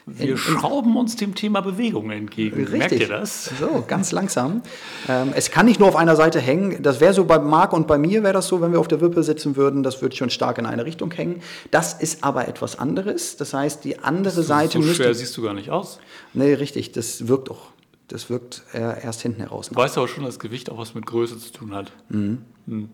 Wir 0.07 0.35
schrauben 0.35 0.97
uns 0.97 1.15
dem 1.15 1.35
Thema 1.35 1.61
Bewegung 1.61 2.09
entgegen. 2.09 2.57
Richtig. 2.61 2.79
Merkt 2.79 2.91
ihr 2.93 3.07
das? 3.07 3.51
So, 3.59 3.83
ganz 3.87 4.11
langsam. 4.11 4.63
Ähm, 5.07 5.31
es 5.35 5.51
kann 5.51 5.67
nicht 5.67 5.79
nur 5.79 5.87
auf 5.87 5.95
einer 5.95 6.15
Seite 6.15 6.39
hängen. 6.39 6.81
Das 6.81 6.99
wäre 6.99 7.13
so 7.13 7.23
bei 7.25 7.37
Marc 7.37 7.71
und 7.71 7.85
bei 7.85 7.99
mir 7.99 8.23
wäre 8.23 8.33
das 8.33 8.47
so, 8.47 8.61
wenn 8.61 8.71
wir 8.71 8.79
auf 8.79 8.87
der 8.87 8.99
Wippe 8.99 9.21
sitzen 9.21 9.55
würden, 9.55 9.83
das 9.83 10.01
würde 10.01 10.15
schon 10.15 10.31
stark 10.31 10.57
in 10.57 10.65
eine 10.65 10.85
Richtung 10.85 11.11
hängen. 11.11 11.43
Das 11.69 11.93
ist 11.93 12.23
aber 12.23 12.47
etwas 12.47 12.79
anderes. 12.79 13.37
Das 13.37 13.53
heißt, 13.53 13.83
die 13.83 13.99
andere 13.99 14.41
Seite 14.41 14.73
so 14.73 14.79
müsste. 14.79 15.03
schwer 15.03 15.13
siehst 15.13 15.37
du 15.37 15.43
gar 15.43 15.53
nicht 15.53 15.69
aus. 15.69 15.99
Nee, 16.33 16.55
richtig. 16.55 16.91
Das 16.93 17.27
wirkt 17.27 17.51
auch 17.51 17.67
das 18.11 18.29
wirkt 18.29 18.63
erst 18.73 19.21
hinten 19.21 19.41
heraus. 19.41 19.69
Du 19.69 19.75
weißt 19.75 19.97
aber 19.97 20.07
schon, 20.07 20.23
dass 20.23 20.39
Gewicht 20.39 20.69
auch 20.69 20.77
was 20.77 20.93
mit 20.93 21.05
Größe 21.05 21.37
zu 21.39 21.51
tun 21.51 21.73
hat. 21.73 21.91
Mhm. 22.09 22.39
Mhm. 22.65 22.89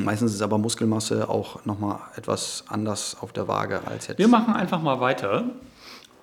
Meistens 0.00 0.32
ist 0.32 0.42
aber 0.42 0.58
Muskelmasse 0.58 1.28
auch 1.28 1.64
nochmal 1.64 1.98
etwas 2.16 2.64
anders 2.68 3.16
auf 3.20 3.32
der 3.32 3.48
Waage 3.48 3.80
als 3.86 4.06
jetzt. 4.06 4.18
Wir 4.18 4.28
machen 4.28 4.54
einfach 4.54 4.80
mal 4.80 5.00
weiter. 5.00 5.44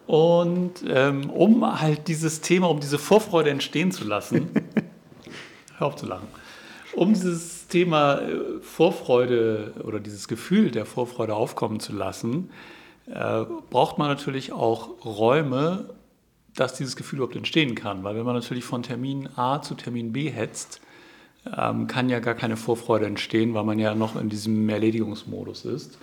Und 0.08 0.84
ähm, 0.88 1.30
um 1.30 1.82
halt 1.82 2.08
dieses 2.08 2.42
Thema, 2.42 2.70
um 2.70 2.80
diese 2.80 3.00
Vorfreude 3.00 3.50
entstehen 3.50 3.92
zu 3.92 4.06
lassen, 4.06 4.50
hör 5.78 5.88
auf 5.88 5.96
zu 5.96 6.06
lachen, 6.06 6.28
um 6.94 7.14
dieses 7.14 7.68
Thema 7.68 8.20
äh, 8.20 8.60
Vorfreude 8.62 9.74
oder 9.84 10.00
dieses 10.00 10.28
Gefühl 10.28 10.72
der 10.72 10.86
Vorfreude 10.86 11.36
aufkommen 11.36 11.80
zu 11.80 11.94
lassen, 11.94 12.52
äh, 13.08 13.46
braucht 13.70 13.98
man 13.98 14.08
natürlich 14.08 14.54
auch 14.54 15.04
Räume, 15.04 15.90
dass 16.56 16.74
dieses 16.74 16.96
Gefühl 16.96 17.18
überhaupt 17.18 17.36
entstehen 17.36 17.76
kann. 17.76 18.04
Weil 18.04 18.16
wenn 18.16 18.26
man 18.26 18.36
natürlich 18.36 18.64
von 18.64 18.84
Termin 18.84 19.30
A 19.36 19.62
zu 19.62 19.76
Termin 19.76 20.14
B 20.14 20.30
hetzt, 20.30 20.82
ähm, 21.56 21.88
kann 21.88 22.10
ja 22.10 22.20
gar 22.20 22.34
keine 22.34 22.58
Vorfreude 22.58 23.06
entstehen, 23.06 23.54
weil 23.54 23.64
man 23.64 23.78
ja 23.78 23.94
noch 23.94 24.16
in 24.16 24.30
diesem 24.30 24.68
Erledigungsmodus 24.68 25.66
ist. 25.66 25.98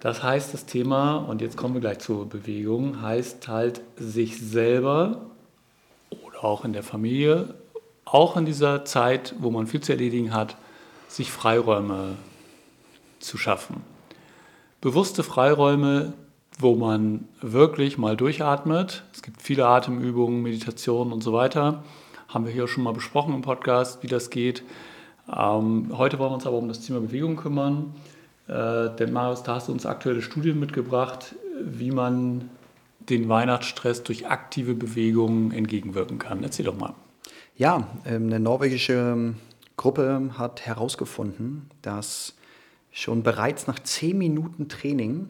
Das 0.00 0.22
heißt, 0.22 0.52
das 0.54 0.66
Thema, 0.66 1.16
und 1.16 1.40
jetzt 1.40 1.56
kommen 1.56 1.74
wir 1.74 1.80
gleich 1.80 1.98
zur 1.98 2.28
Bewegung, 2.28 3.00
heißt 3.00 3.48
halt 3.48 3.80
sich 3.96 4.38
selber 4.38 5.26
oder 6.24 6.44
auch 6.44 6.64
in 6.64 6.72
der 6.72 6.82
Familie, 6.82 7.54
auch 8.04 8.36
in 8.36 8.44
dieser 8.44 8.84
Zeit, 8.84 9.34
wo 9.38 9.50
man 9.50 9.66
viel 9.66 9.80
zu 9.80 9.92
erledigen 9.92 10.32
hat, 10.32 10.56
sich 11.08 11.32
Freiräume 11.32 12.16
zu 13.18 13.38
schaffen. 13.38 13.82
Bewusste 14.80 15.22
Freiräume, 15.22 16.12
wo 16.58 16.74
man 16.74 17.28
wirklich 17.40 17.98
mal 17.98 18.16
durchatmet. 18.16 19.04
Es 19.12 19.22
gibt 19.22 19.42
viele 19.42 19.66
Atemübungen, 19.66 20.42
Meditationen 20.42 21.12
und 21.12 21.22
so 21.22 21.32
weiter. 21.32 21.84
Haben 22.28 22.46
wir 22.46 22.52
hier 22.52 22.66
schon 22.66 22.84
mal 22.84 22.92
besprochen 22.92 23.34
im 23.34 23.42
Podcast, 23.42 24.02
wie 24.02 24.06
das 24.06 24.30
geht. 24.30 24.62
Ähm, 25.28 25.92
heute 25.96 26.18
wollen 26.18 26.30
wir 26.30 26.34
uns 26.34 26.46
aber 26.46 26.56
um 26.56 26.68
das 26.68 26.80
Thema 26.80 27.00
Bewegung 27.00 27.36
kümmern. 27.36 27.94
Äh, 28.48 28.90
denn 28.96 29.12
Marius, 29.12 29.42
da 29.42 29.56
hast 29.56 29.68
du 29.68 29.72
uns 29.72 29.86
aktuelle 29.86 30.22
Studien 30.22 30.58
mitgebracht, 30.58 31.34
wie 31.60 31.90
man 31.90 32.50
den 33.00 33.28
Weihnachtsstress 33.28 34.02
durch 34.02 34.28
aktive 34.28 34.74
Bewegungen 34.74 35.52
entgegenwirken 35.52 36.18
kann. 36.18 36.42
Erzähl 36.42 36.64
doch 36.64 36.78
mal. 36.78 36.94
Ja, 37.56 37.86
ähm, 38.04 38.26
eine 38.26 38.40
norwegische 38.40 39.34
Gruppe 39.76 40.30
hat 40.38 40.62
herausgefunden, 40.64 41.70
dass 41.82 42.34
schon 42.90 43.22
bereits 43.22 43.66
nach 43.66 43.78
zehn 43.78 44.16
Minuten 44.18 44.68
Training 44.68 45.28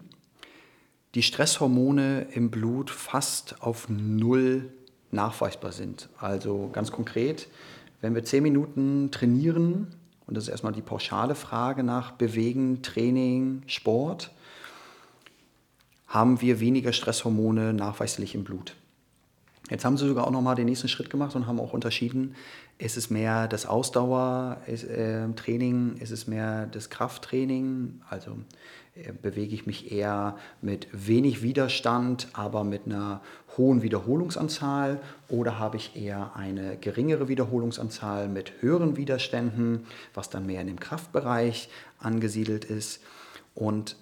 die 1.16 1.22
Stresshormone 1.22 2.26
im 2.34 2.50
Blut 2.50 2.90
fast 2.90 3.62
auf 3.62 3.88
Null 3.88 4.70
nachweisbar 5.12 5.72
sind. 5.72 6.10
Also 6.18 6.68
ganz 6.74 6.92
konkret, 6.92 7.48
wenn 8.02 8.14
wir 8.14 8.22
zehn 8.22 8.42
Minuten 8.42 9.10
trainieren, 9.10 9.94
und 10.26 10.36
das 10.36 10.44
ist 10.44 10.50
erstmal 10.50 10.74
die 10.74 10.82
pauschale 10.82 11.34
Frage 11.34 11.82
nach 11.82 12.12
Bewegen, 12.12 12.82
Training, 12.82 13.62
Sport, 13.66 14.30
haben 16.06 16.42
wir 16.42 16.60
weniger 16.60 16.92
Stresshormone 16.92 17.72
nachweislich 17.72 18.34
im 18.34 18.44
Blut. 18.44 18.76
Jetzt 19.70 19.84
haben 19.84 19.96
sie 19.96 20.06
sogar 20.06 20.28
auch 20.28 20.30
nochmal 20.30 20.54
den 20.54 20.66
nächsten 20.66 20.86
Schritt 20.86 21.10
gemacht 21.10 21.34
und 21.34 21.48
haben 21.48 21.58
auch 21.58 21.72
unterschieden, 21.72 22.36
ist 22.78 22.96
es 22.96 23.10
mehr 23.10 23.48
das 23.48 23.66
Ausdauertraining, 23.66 25.96
äh, 25.96 26.02
ist 26.02 26.12
es 26.12 26.28
mehr 26.28 26.66
das 26.66 26.88
Krafttraining, 26.88 28.00
also 28.08 28.38
äh, 28.94 29.10
bewege 29.12 29.56
ich 29.56 29.66
mich 29.66 29.90
eher 29.90 30.36
mit 30.62 30.86
wenig 30.92 31.42
Widerstand, 31.42 32.28
aber 32.32 32.62
mit 32.62 32.86
einer 32.86 33.22
hohen 33.56 33.82
Wiederholungsanzahl 33.82 35.00
oder 35.28 35.58
habe 35.58 35.78
ich 35.78 35.96
eher 35.96 36.36
eine 36.36 36.76
geringere 36.76 37.26
Wiederholungsanzahl 37.26 38.28
mit 38.28 38.52
höheren 38.60 38.96
Widerständen, 38.96 39.84
was 40.14 40.30
dann 40.30 40.46
mehr 40.46 40.60
in 40.60 40.68
dem 40.68 40.78
Kraftbereich 40.78 41.70
angesiedelt 41.98 42.64
ist. 42.64 43.00
Und 43.56 43.96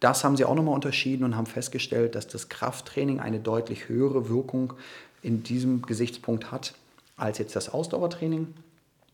das 0.00 0.24
haben 0.24 0.36
sie 0.36 0.44
auch 0.44 0.54
nochmal 0.54 0.74
unterschieden 0.74 1.24
und 1.24 1.36
haben 1.36 1.46
festgestellt, 1.46 2.14
dass 2.14 2.28
das 2.28 2.48
Krafttraining 2.48 3.20
eine 3.20 3.40
deutlich 3.40 3.88
höhere 3.88 4.28
Wirkung 4.28 4.74
in 5.22 5.42
diesem 5.42 5.82
Gesichtspunkt 5.82 6.52
hat 6.52 6.74
als 7.16 7.38
jetzt 7.38 7.56
das 7.56 7.68
Ausdauertraining 7.68 8.54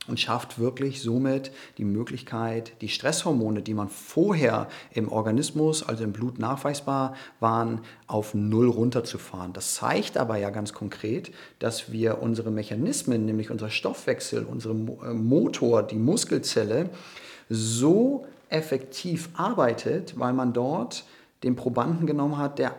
und 0.07 0.21
schafft 0.21 0.59
wirklich 0.59 1.00
somit 1.00 1.50
die 1.79 1.85
Möglichkeit, 1.85 2.73
die 2.83 2.88
Stresshormone, 2.88 3.62
die 3.62 3.75
man 3.75 3.88
vorher 3.88 4.69
im 4.93 5.11
Organismus, 5.11 5.83
also 5.83 6.05
im 6.05 6.12
Blut 6.12 6.38
nachweisbar 6.38 7.14
waren, 7.41 7.81
auf 8.07 8.35
Null 8.35 8.69
runterzufahren. 8.69 9.53
Das 9.53 9.75
zeigt 9.75 10.19
aber 10.19 10.37
ja 10.37 10.50
ganz 10.50 10.75
konkret, 10.75 11.33
dass 11.59 11.91
wir 11.91 12.21
unsere 12.21 12.50
Mechanismen, 12.50 13.25
nämlich 13.25 13.50
unser 13.50 13.71
Stoffwechsel, 13.71 14.45
unsere 14.45 14.75
äh, 14.75 15.14
Motor, 15.14 15.83
die 15.83 15.97
Muskelzelle, 15.97 16.91
so 17.49 18.26
effektiv 18.49 19.31
arbeitet, 19.35 20.19
weil 20.19 20.33
man 20.33 20.53
dort 20.53 21.05
den 21.43 21.57
Probanden 21.57 22.07
genommen 22.07 22.39
hat, 22.39 22.59
der 22.59 22.75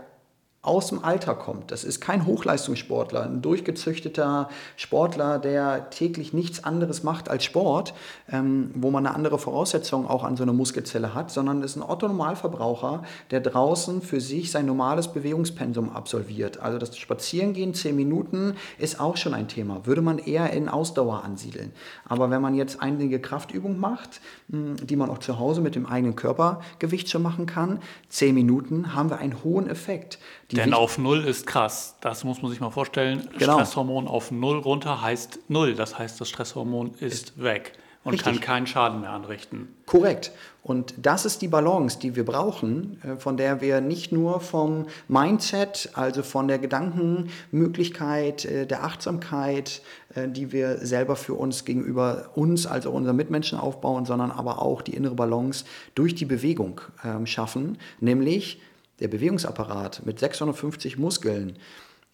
aus 0.66 0.88
dem 0.88 1.04
Alter 1.04 1.36
kommt. 1.36 1.72
Das 1.72 1.84
ist 1.84 2.02
kein 2.02 2.26
Hochleistungssportler, 2.26 3.24
ein 3.24 3.42
durchgezüchteter 3.42 4.50
Sportler, 4.76 5.40
der 5.40 5.90
täglich 5.90 6.34
nichts 6.34 6.64
anderes 6.64 7.04
macht 7.04 7.30
als 7.30 7.44
Sport, 7.44 7.94
ähm, 8.32 8.72
wo 8.76 8.92
man 8.92 9.06
eine 9.06 9.16
andere 9.16 9.40
Voraussetzung 9.40 10.08
auch 10.08 10.24
an 10.24 10.38
so 10.38 10.44
einer 10.44 10.54
Muskelzelle 10.54 11.14
hat, 11.14 11.32
sondern 11.32 11.62
ist 11.62 11.76
ein 11.76 11.84
Otto-Normalverbraucher, 11.84 13.04
der 13.32 13.42
draußen 13.42 14.02
für 14.02 14.20
sich 14.20 14.52
sein 14.52 14.66
normales 14.66 15.08
Bewegungspensum 15.08 15.90
absolviert. 15.90 16.60
Also 16.60 16.78
das 16.78 16.98
Spazierengehen, 16.98 17.74
zehn 17.74 17.96
Minuten, 17.96 18.56
ist 18.78 19.00
auch 19.00 19.18
schon 19.18 19.34
ein 19.34 19.48
Thema. 19.48 19.86
Würde 19.86 20.02
man 20.02 20.18
eher 20.18 20.52
in 20.52 20.70
Ausdauer 20.70 21.24
ansiedeln. 21.24 21.72
Aber 22.06 22.30
wenn 22.30 22.42
man 22.42 22.56
jetzt 22.56 22.82
einige 22.82 23.20
Kraftübungen 23.20 23.80
macht, 23.80 24.22
die 24.48 24.96
man 24.96 25.10
auch 25.10 25.20
zu 25.20 25.40
Hause 25.40 25.62
mit 25.62 25.76
dem 25.76 25.86
eigenen 25.86 26.16
Körpergewicht 26.16 27.10
schon 27.10 27.22
machen 27.22 27.46
kann, 27.46 27.80
zehn 28.10 28.36
Minuten 28.36 28.96
haben 28.96 29.10
wir 29.10 29.18
einen 29.18 29.44
hohen 29.44 29.70
Effekt. 29.70 30.20
Denn 30.56 30.74
auf 30.74 30.98
Null 30.98 31.24
ist 31.24 31.46
krass. 31.48 31.96
Das 32.02 32.24
muss 32.24 32.42
man 32.42 32.52
sich 32.52 32.60
mal 32.60 32.72
vorstellen. 32.72 33.28
Genau. 33.38 33.56
Stresshormon 33.56 34.08
auf 34.08 34.32
Null 34.32 34.60
runter 34.60 35.02
heißt 35.02 35.40
Null. 35.48 35.76
Das 35.76 35.98
heißt, 35.98 36.20
das 36.20 36.30
Stresshormon 36.30 36.94
ist, 37.00 37.30
ist 37.30 37.44
weg 37.44 37.74
und 38.06 38.14
richtig. 38.14 38.34
kann 38.34 38.40
keinen 38.40 38.68
Schaden 38.68 39.02
mehr 39.02 39.10
anrichten. 39.10 39.68
Korrekt. 39.88 40.32
Und 40.62 40.94
das 40.98 41.26
ist 41.26 41.42
die 41.42 41.48
Balance, 41.48 42.00
die 42.00 42.16
wir 42.16 42.24
brauchen, 42.24 43.02
äh, 43.04 43.18
von 43.18 43.36
der 43.36 43.62
wir 43.62 43.82
nicht 43.82 44.12
nur 44.12 44.40
vom 44.40 44.86
Mindset, 45.08 45.90
also 45.94 46.22
von 46.22 46.48
der 46.48 46.60
Gedankenmöglichkeit, 46.60 48.46
äh, 48.46 48.68
der 48.68 48.84
Achtsamkeit, 48.84 49.82
äh, 50.14 50.30
die 50.30 50.52
wir 50.52 50.78
selber 50.86 51.16
für 51.16 51.34
uns 51.34 51.66
gegenüber 51.66 52.30
uns, 52.36 52.68
also 52.68 52.92
unseren 52.92 53.16
Mitmenschen 53.16 53.60
aufbauen, 53.60 54.06
sondern 54.06 54.32
aber 54.32 54.62
auch 54.62 54.84
die 54.84 54.96
innere 54.96 55.16
Balance 55.16 55.66
durch 55.96 56.14
die 56.14 56.26
Bewegung 56.26 56.82
ähm, 57.04 57.26
schaffen, 57.26 57.80
nämlich 58.00 58.62
der 59.00 59.08
Bewegungsapparat 59.08 60.06
mit 60.06 60.20
650 60.20 60.98
Muskeln 60.98 61.58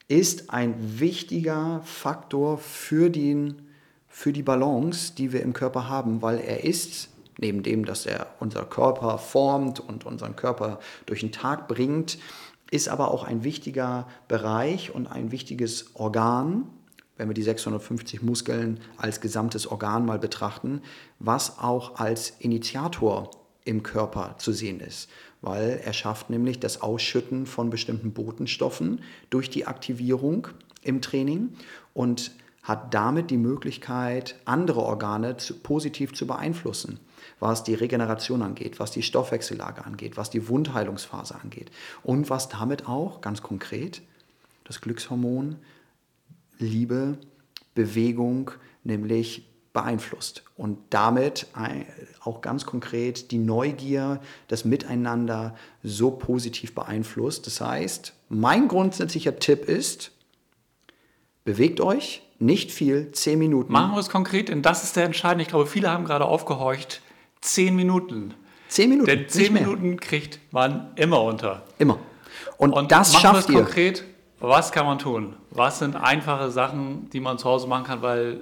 ist 0.08 0.50
ein 0.50 1.00
wichtiger 1.00 1.82
Faktor 1.84 2.58
für, 2.58 3.10
den, 3.10 3.62
für 4.08 4.34
die 4.34 4.44
Balance, 4.44 5.14
die 5.16 5.32
wir 5.32 5.42
im 5.42 5.54
Körper 5.54 5.88
haben, 5.88 6.22
weil 6.22 6.40
er 6.40 6.64
ist, 6.64 7.10
neben 7.38 7.64
dem, 7.64 7.86
dass 7.86 8.06
er 8.06 8.28
unser 8.40 8.66
Körper 8.66 9.18
formt 9.18 9.80
und 9.80 10.06
unseren 10.06 10.36
Körper 10.36 10.80
durch 11.06 11.22
den 11.22 11.32
Tag 11.32 11.68
bringt, 11.68 12.18
ist 12.72 12.90
aber 12.90 13.12
auch 13.12 13.24
ein 13.24 13.44
wichtiger 13.44 14.08
Bereich 14.28 14.94
und 14.94 15.08
ein 15.08 15.32
wichtiges 15.32 15.96
Organ, 15.96 16.68
wenn 17.18 17.30
wir 17.30 17.34
die 17.34 17.44
650 17.44 18.22
Muskeln 18.22 18.80
als 18.98 19.22
gesamtes 19.22 19.68
Organ 19.68 20.06
mal 20.06 20.20
betrachten, 20.20 20.82
was 21.20 21.60
auch 21.60 22.00
als 22.00 22.32
Initiator 22.40 23.30
im 23.64 23.84
Körper 23.84 24.36
zu 24.40 24.52
sehen 24.52 24.80
ist 24.80 25.10
weil 25.42 25.82
er 25.84 25.94
schafft 25.94 26.30
nämlich 26.30 26.60
das 26.60 26.82
Ausschütten 26.82 27.46
von 27.46 27.70
bestimmten 27.70 28.14
Botenstoffen 28.14 29.02
durch 29.30 29.50
die 29.50 29.66
Aktivierung 29.66 30.48
im 30.84 31.02
Training 31.02 31.54
und 31.94 32.32
hat 32.64 32.94
damit 32.94 33.32
die 33.32 33.38
Möglichkeit, 33.38 34.36
andere 34.46 34.82
Organe 34.82 35.38
zu, 35.38 35.56
positiv 35.56 36.14
zu 36.14 36.28
beeinflussen, 36.28 37.00
was 37.40 37.64
die 37.64 37.74
Regeneration 37.74 38.44
angeht, 38.44 38.80
was 38.80 38.92
die 38.92 39.02
Stoffwechsellage 39.02 39.84
angeht, 39.84 40.16
was 40.16 40.30
die 40.30 40.48
Wundheilungsphase 40.48 41.36
angeht. 41.36 41.72
Und 42.04 42.30
was 42.30 42.50
damit 42.50 42.88
auch 42.88 43.22
ganz 43.22 43.42
konkret 43.42 44.04
das 44.64 44.80
Glückshormon 44.80 45.58
Liebe, 46.60 47.18
Bewegung, 47.74 48.52
nämlich 48.84 49.51
beeinflusst 49.74 50.44
und 50.58 50.78
damit 50.90 51.48
auch 52.24 52.42
ganz 52.42 52.66
konkret 52.66 53.32
die 53.32 53.38
Neugier, 53.38 54.20
das 54.48 54.66
Miteinander 54.66 55.56
so 55.82 56.12
positiv 56.12 56.76
beeinflusst. 56.76 57.48
Das 57.48 57.62
heißt, 57.62 58.14
mein 58.30 58.68
grundsätzlicher 58.68 59.40
Tipp 59.40 59.66
ist, 59.66 60.12
bewegt 61.46 61.80
euch, 61.80 62.22
nicht 62.40 62.72
viel, 62.72 63.12
zehn 63.12 63.40
Minuten. 63.40 63.72
Machen 63.72 63.94
wir 63.94 64.00
es 64.00 64.10
konkret, 64.10 64.50
denn 64.50 64.62
das 64.62 64.84
ist 64.84 64.96
der 64.96 65.06
entscheidende. 65.06 65.44
Ich 65.44 65.50
glaube, 65.50 65.68
viele 65.68 65.90
haben 65.90 66.06
gerade 66.06 66.26
aufgehorcht, 66.26 67.02
zehn 67.40 67.76
Minuten. 67.76 68.34
Zehn 68.68 68.90
Minuten. 68.90 69.08
Denn 69.08 69.30
zehn 69.30 69.54
Minuten 69.54 70.00
kriegt 70.00 70.40
man 70.52 70.92
immer 70.96 71.22
unter. 71.22 71.64
Immer. 71.78 72.00
Und, 72.58 72.74
und 72.74 72.92
das 72.92 73.14
machen 73.14 73.22
schafft 73.22 73.50
wir 73.50 73.56
es 73.58 73.64
konkret. 73.64 74.04
Was 74.40 74.72
kann 74.72 74.88
man 74.88 74.98
tun? 74.98 75.36
Was 75.52 75.80
sind 75.80 75.96
einfache 75.96 76.50
Sachen, 76.50 77.10
die 77.12 77.20
man 77.20 77.38
zu 77.38 77.46
Hause 77.46 77.68
machen 77.68 77.84
kann? 77.84 78.02
Weil 78.02 78.42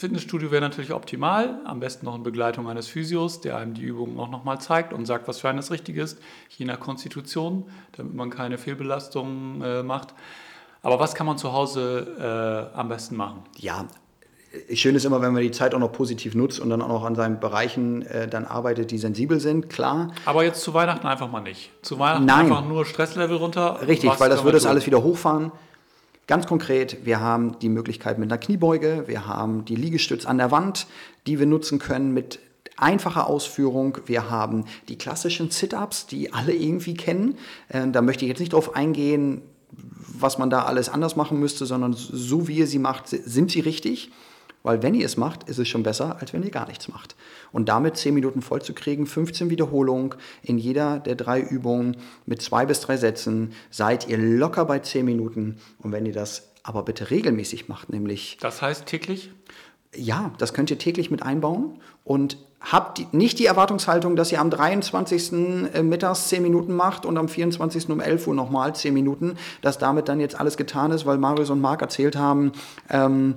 Fitnessstudio 0.00 0.50
wäre 0.50 0.62
natürlich 0.62 0.94
optimal, 0.94 1.60
am 1.66 1.78
besten 1.78 2.06
noch 2.06 2.14
in 2.16 2.22
Begleitung 2.22 2.66
eines 2.70 2.88
Physios, 2.88 3.42
der 3.42 3.58
einem 3.58 3.74
die 3.74 3.82
Übungen 3.82 4.18
auch 4.18 4.30
nochmal 4.30 4.58
zeigt 4.58 4.94
und 4.94 5.04
sagt, 5.04 5.28
was 5.28 5.40
für 5.40 5.50
einen 5.50 5.58
das 5.58 5.70
richtig 5.70 5.98
ist, 5.98 6.18
je 6.48 6.64
nach 6.64 6.80
Konstitution, 6.80 7.64
damit 7.92 8.14
man 8.14 8.30
keine 8.30 8.56
Fehlbelastungen 8.56 9.60
äh, 9.60 9.82
macht. 9.82 10.14
Aber 10.82 10.98
was 10.98 11.14
kann 11.14 11.26
man 11.26 11.36
zu 11.36 11.52
Hause 11.52 12.70
äh, 12.74 12.78
am 12.78 12.88
besten 12.88 13.14
machen? 13.14 13.42
Ja, 13.58 13.84
schön 14.72 14.94
ist 14.94 15.04
immer, 15.04 15.20
wenn 15.20 15.34
man 15.34 15.42
die 15.42 15.50
Zeit 15.50 15.74
auch 15.74 15.78
noch 15.78 15.92
positiv 15.92 16.34
nutzt 16.34 16.60
und 16.60 16.70
dann 16.70 16.80
auch 16.80 16.88
noch 16.88 17.04
an 17.04 17.14
seinen 17.14 17.38
Bereichen 17.38 18.00
äh, 18.06 18.26
dann 18.26 18.46
arbeitet, 18.46 18.90
die 18.92 18.98
sensibel 18.98 19.38
sind, 19.38 19.68
klar. 19.68 20.12
Aber 20.24 20.44
jetzt 20.44 20.62
zu 20.62 20.72
Weihnachten 20.72 21.06
einfach 21.06 21.30
mal 21.30 21.42
nicht. 21.42 21.72
Zu 21.82 21.98
Weihnachten 21.98 22.24
Nein. 22.24 22.46
einfach 22.46 22.64
nur 22.64 22.86
Stresslevel 22.86 23.36
runter. 23.36 23.80
Richtig, 23.86 24.10
weil 24.18 24.30
das 24.30 24.44
würde 24.44 24.56
es 24.56 24.64
alles 24.64 24.86
wieder 24.86 25.02
hochfahren. 25.02 25.52
Ganz 26.30 26.46
konkret, 26.46 27.04
wir 27.04 27.18
haben 27.18 27.58
die 27.58 27.68
Möglichkeit 27.68 28.20
mit 28.20 28.30
einer 28.30 28.38
Kniebeuge, 28.38 29.02
wir 29.08 29.26
haben 29.26 29.64
die 29.64 29.74
Liegestütz 29.74 30.26
an 30.26 30.38
der 30.38 30.52
Wand, 30.52 30.86
die 31.26 31.40
wir 31.40 31.46
nutzen 31.46 31.80
können 31.80 32.14
mit 32.14 32.38
einfacher 32.76 33.26
Ausführung. 33.26 33.98
Wir 34.06 34.30
haben 34.30 34.66
die 34.88 34.96
klassischen 34.96 35.50
Sit-ups, 35.50 36.06
die 36.06 36.32
alle 36.32 36.54
irgendwie 36.54 36.94
kennen. 36.94 37.36
Äh, 37.68 37.88
da 37.88 38.00
möchte 38.00 38.24
ich 38.24 38.28
jetzt 38.28 38.38
nicht 38.38 38.52
drauf 38.52 38.76
eingehen, 38.76 39.42
was 39.72 40.38
man 40.38 40.50
da 40.50 40.66
alles 40.66 40.88
anders 40.88 41.16
machen 41.16 41.40
müsste, 41.40 41.66
sondern 41.66 41.94
so 41.94 42.46
wie 42.46 42.58
ihr 42.58 42.68
sie 42.68 42.78
macht, 42.78 43.08
sind 43.08 43.50
sie 43.50 43.58
richtig. 43.58 44.12
Weil 44.62 44.82
wenn 44.82 44.94
ihr 44.94 45.06
es 45.06 45.16
macht, 45.16 45.48
ist 45.48 45.58
es 45.58 45.68
schon 45.68 45.82
besser, 45.82 46.18
als 46.20 46.32
wenn 46.32 46.42
ihr 46.42 46.50
gar 46.50 46.68
nichts 46.68 46.88
macht. 46.88 47.16
Und 47.50 47.68
damit 47.68 47.96
10 47.96 48.14
Minuten 48.14 48.42
voll 48.42 48.62
zu 48.62 48.74
kriegen, 48.74 49.06
15 49.06 49.50
Wiederholungen 49.50 50.14
in 50.42 50.58
jeder 50.58 50.98
der 50.98 51.14
drei 51.14 51.40
Übungen 51.40 51.96
mit 52.26 52.42
zwei 52.42 52.66
bis 52.66 52.80
drei 52.80 52.96
Sätzen, 52.96 53.52
seid 53.70 54.08
ihr 54.08 54.18
locker 54.18 54.66
bei 54.66 54.78
10 54.78 55.04
Minuten. 55.04 55.58
Und 55.78 55.92
wenn 55.92 56.04
ihr 56.04 56.12
das 56.12 56.50
aber 56.62 56.82
bitte 56.82 57.10
regelmäßig 57.10 57.68
macht, 57.68 57.90
nämlich... 57.90 58.36
Das 58.40 58.60
heißt 58.60 58.86
täglich? 58.86 59.32
Ja, 59.94 60.32
das 60.38 60.52
könnt 60.52 60.70
ihr 60.70 60.78
täglich 60.78 61.10
mit 61.10 61.22
einbauen 61.22 61.80
und 62.04 62.36
habt 62.60 63.12
nicht 63.12 63.38
die 63.38 63.46
Erwartungshaltung, 63.46 64.14
dass 64.14 64.30
ihr 64.30 64.40
am 64.40 64.50
23. 64.50 65.32
Äh, 65.72 65.82
mittags 65.82 66.28
10 66.28 66.42
Minuten 66.42 66.74
macht 66.74 67.06
und 67.06 67.16
am 67.16 67.28
24. 67.28 67.88
um 67.88 68.00
11 68.00 68.26
Uhr 68.26 68.34
nochmal 68.34 68.74
10 68.74 68.92
Minuten, 68.92 69.36
dass 69.62 69.78
damit 69.78 70.08
dann 70.08 70.20
jetzt 70.20 70.38
alles 70.38 70.56
getan 70.56 70.92
ist, 70.92 71.06
weil 71.06 71.18
Marius 71.18 71.50
und 71.50 71.60
Marc 71.60 71.82
erzählt 71.82 72.16
haben, 72.16 72.52
ähm, 72.90 73.36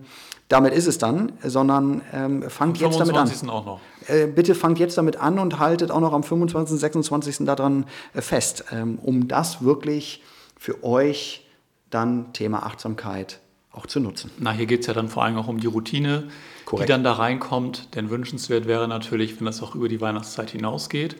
damit 0.49 0.73
ist 0.73 0.87
es 0.87 0.97
dann, 0.97 1.31
sondern 1.43 2.01
ähm, 2.13 2.49
fangt 2.49 2.79
jetzt 2.79 2.99
damit 2.99 3.15
an. 3.15 3.49
Auch 3.49 3.65
noch. 3.65 3.79
Äh, 4.07 4.27
bitte 4.27 4.55
fangt 4.55 4.79
jetzt 4.79 4.97
damit 4.97 5.17
an 5.17 5.39
und 5.39 5.59
haltet 5.59 5.91
auch 5.91 5.99
noch 5.99 6.13
am 6.13 6.23
25., 6.23 6.79
26. 6.79 7.45
daran 7.45 7.85
äh, 8.13 8.21
fest, 8.21 8.65
ähm, 8.71 8.99
um 9.01 9.27
das 9.27 9.63
wirklich 9.63 10.21
für 10.57 10.83
euch 10.83 11.45
dann 11.89 12.33
Thema 12.33 12.65
Achtsamkeit 12.65 13.39
auch 13.71 13.87
zu 13.87 13.99
nutzen. 13.99 14.31
Na, 14.37 14.51
hier 14.51 14.65
geht 14.65 14.81
es 14.81 14.87
ja 14.87 14.93
dann 14.93 15.09
vor 15.09 15.23
allem 15.23 15.37
auch 15.37 15.47
um 15.47 15.59
die 15.59 15.67
Routine, 15.67 16.29
Korrekt. 16.65 16.87
die 16.87 16.91
dann 16.91 17.03
da 17.03 17.13
reinkommt. 17.13 17.95
Denn 17.95 18.09
wünschenswert 18.09 18.67
wäre 18.67 18.87
natürlich, 18.87 19.39
wenn 19.39 19.45
das 19.45 19.61
auch 19.63 19.75
über 19.75 19.89
die 19.89 19.99
Weihnachtszeit 19.99 20.51
hinausgeht. 20.51 21.15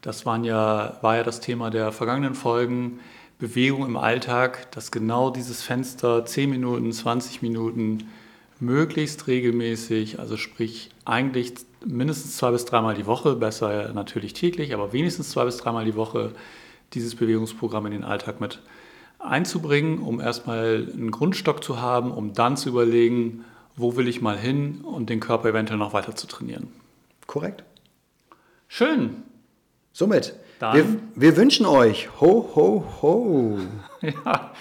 Das 0.00 0.24
waren 0.24 0.44
ja, 0.44 0.98
war 1.02 1.16
ja 1.16 1.24
das 1.24 1.40
Thema 1.40 1.70
der 1.70 1.90
vergangenen 1.92 2.34
Folgen. 2.34 3.00
Bewegung 3.38 3.86
im 3.86 3.96
Alltag, 3.96 4.70
dass 4.72 4.90
genau 4.90 5.30
dieses 5.30 5.62
Fenster 5.62 6.24
10 6.24 6.50
Minuten, 6.50 6.92
20 6.92 7.40
Minuten 7.42 8.08
möglichst 8.60 9.26
regelmäßig, 9.26 10.18
also 10.18 10.36
sprich 10.36 10.90
eigentlich 11.04 11.54
mindestens 11.84 12.36
zwei 12.36 12.50
bis 12.50 12.64
dreimal 12.64 12.94
die 12.94 13.06
Woche, 13.06 13.36
besser 13.36 13.92
natürlich 13.92 14.32
täglich, 14.32 14.74
aber 14.74 14.92
wenigstens 14.92 15.30
zwei 15.30 15.44
bis 15.44 15.58
dreimal 15.58 15.84
die 15.84 15.94
Woche 15.94 16.32
dieses 16.94 17.14
Bewegungsprogramm 17.14 17.86
in 17.86 17.92
den 17.92 18.04
Alltag 18.04 18.40
mit 18.40 18.60
einzubringen, 19.18 19.98
um 19.98 20.20
erstmal 20.20 20.88
einen 20.92 21.10
Grundstock 21.10 21.62
zu 21.62 21.80
haben, 21.80 22.10
um 22.10 22.32
dann 22.32 22.56
zu 22.56 22.68
überlegen, 22.68 23.44
wo 23.76 23.96
will 23.96 24.08
ich 24.08 24.20
mal 24.20 24.36
hin 24.36 24.80
und 24.82 25.10
den 25.10 25.20
Körper 25.20 25.50
eventuell 25.50 25.78
noch 25.78 25.92
weiter 25.92 26.16
zu 26.16 26.26
trainieren. 26.26 26.68
Korrekt. 27.26 27.64
Schön. 28.68 29.22
Somit 29.92 30.34
Dann, 30.58 30.76
Wir, 30.76 30.86
wir 31.14 31.36
wünschen 31.36 31.66
euch 31.66 32.08
ho, 32.20 32.50
ho, 32.54 32.84
ho. 33.02 33.58
ja, 34.02 34.52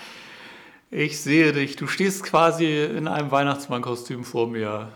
ich 0.97 1.21
sehe 1.21 1.53
dich. 1.53 1.75
Du 1.75 1.85
stehst 1.87 2.23
quasi 2.23 2.83
in 2.83 3.07
einem 3.07 3.29
Weihnachtsmannkostüm 3.29 4.23
vor 4.23 4.47
mir. 4.47 4.89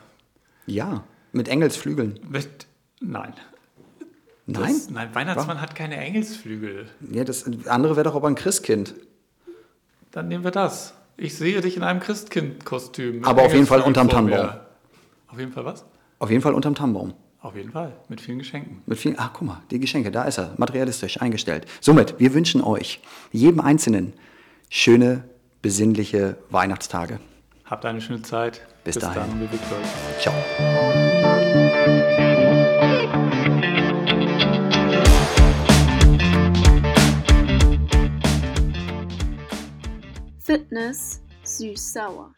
Ja, 0.66 1.04
mit 1.32 1.48
Engelsflügeln. 1.48 2.20
Mit, 2.28 2.66
nein. 3.00 3.34
Nein? 4.48 4.74
Das, 4.74 4.90
nein, 4.90 5.14
Weihnachtsmann 5.14 5.62
hat 5.62 5.76
keine 5.76 5.98
Engelsflügel. 5.98 6.90
Ja, 7.12 7.24
das 7.24 7.46
andere 7.68 7.96
wäre 7.96 8.06
doch 8.06 8.16
aber 8.16 8.28
ein 8.28 8.36
Christkind. 8.36 8.96
Dann 10.10 10.28
nehmen 10.28 10.44
wir 10.44 10.52
das. 10.52 10.96
Ich 11.18 11.38
sehe 11.38 11.62
dich 11.62 11.78
in 11.78 11.84
einem 11.84 12.00
Christkind-Kostüm. 12.00 13.24
Aber 13.24 13.44
auf 13.44 13.54
jeden 13.54 13.68
Fall 13.68 13.82
unterm 13.82 14.10
Tannenbaum. 14.10 14.50
Auf 15.28 15.40
jeden 15.40 15.52
Fall 15.52 15.66
was? 15.66 15.86
Auf 16.18 16.32
jeden 16.32 16.42
Fall 16.42 16.56
unterm 16.56 16.74
Tannenbaum. 16.74 17.14
Auf 17.42 17.56
jeden 17.56 17.72
Fall. 17.72 17.94
Mit 18.10 18.22
vielen 18.22 18.40
Geschenken. 18.40 18.82
Mit 18.88 18.98
vielen, 18.98 19.16
ach 19.20 19.34
guck 19.34 19.48
mal, 19.48 19.62
die 19.70 19.80
Geschenke, 19.80 20.12
da 20.12 20.24
ist 20.24 20.40
er, 20.40 20.56
materialistisch 20.58 21.22
eingestellt. 21.22 21.66
Somit, 21.80 22.20
wir 22.20 22.34
wünschen 22.34 22.62
euch, 22.62 23.02
jedem 23.32 23.62
Einzelnen, 23.62 24.14
schöne, 24.70 25.24
besinnliche 25.62 26.38
Weihnachtstage. 26.50 27.20
Habt 27.66 27.86
eine 27.86 28.02
schöne 28.02 28.22
Zeit. 28.22 28.62
Bis 28.84 28.98
dahin. 28.98 29.50
dann. 29.50 29.50
Ciao. 30.20 30.34
Fitness 40.40 41.22
süß-sauer. 41.44 42.34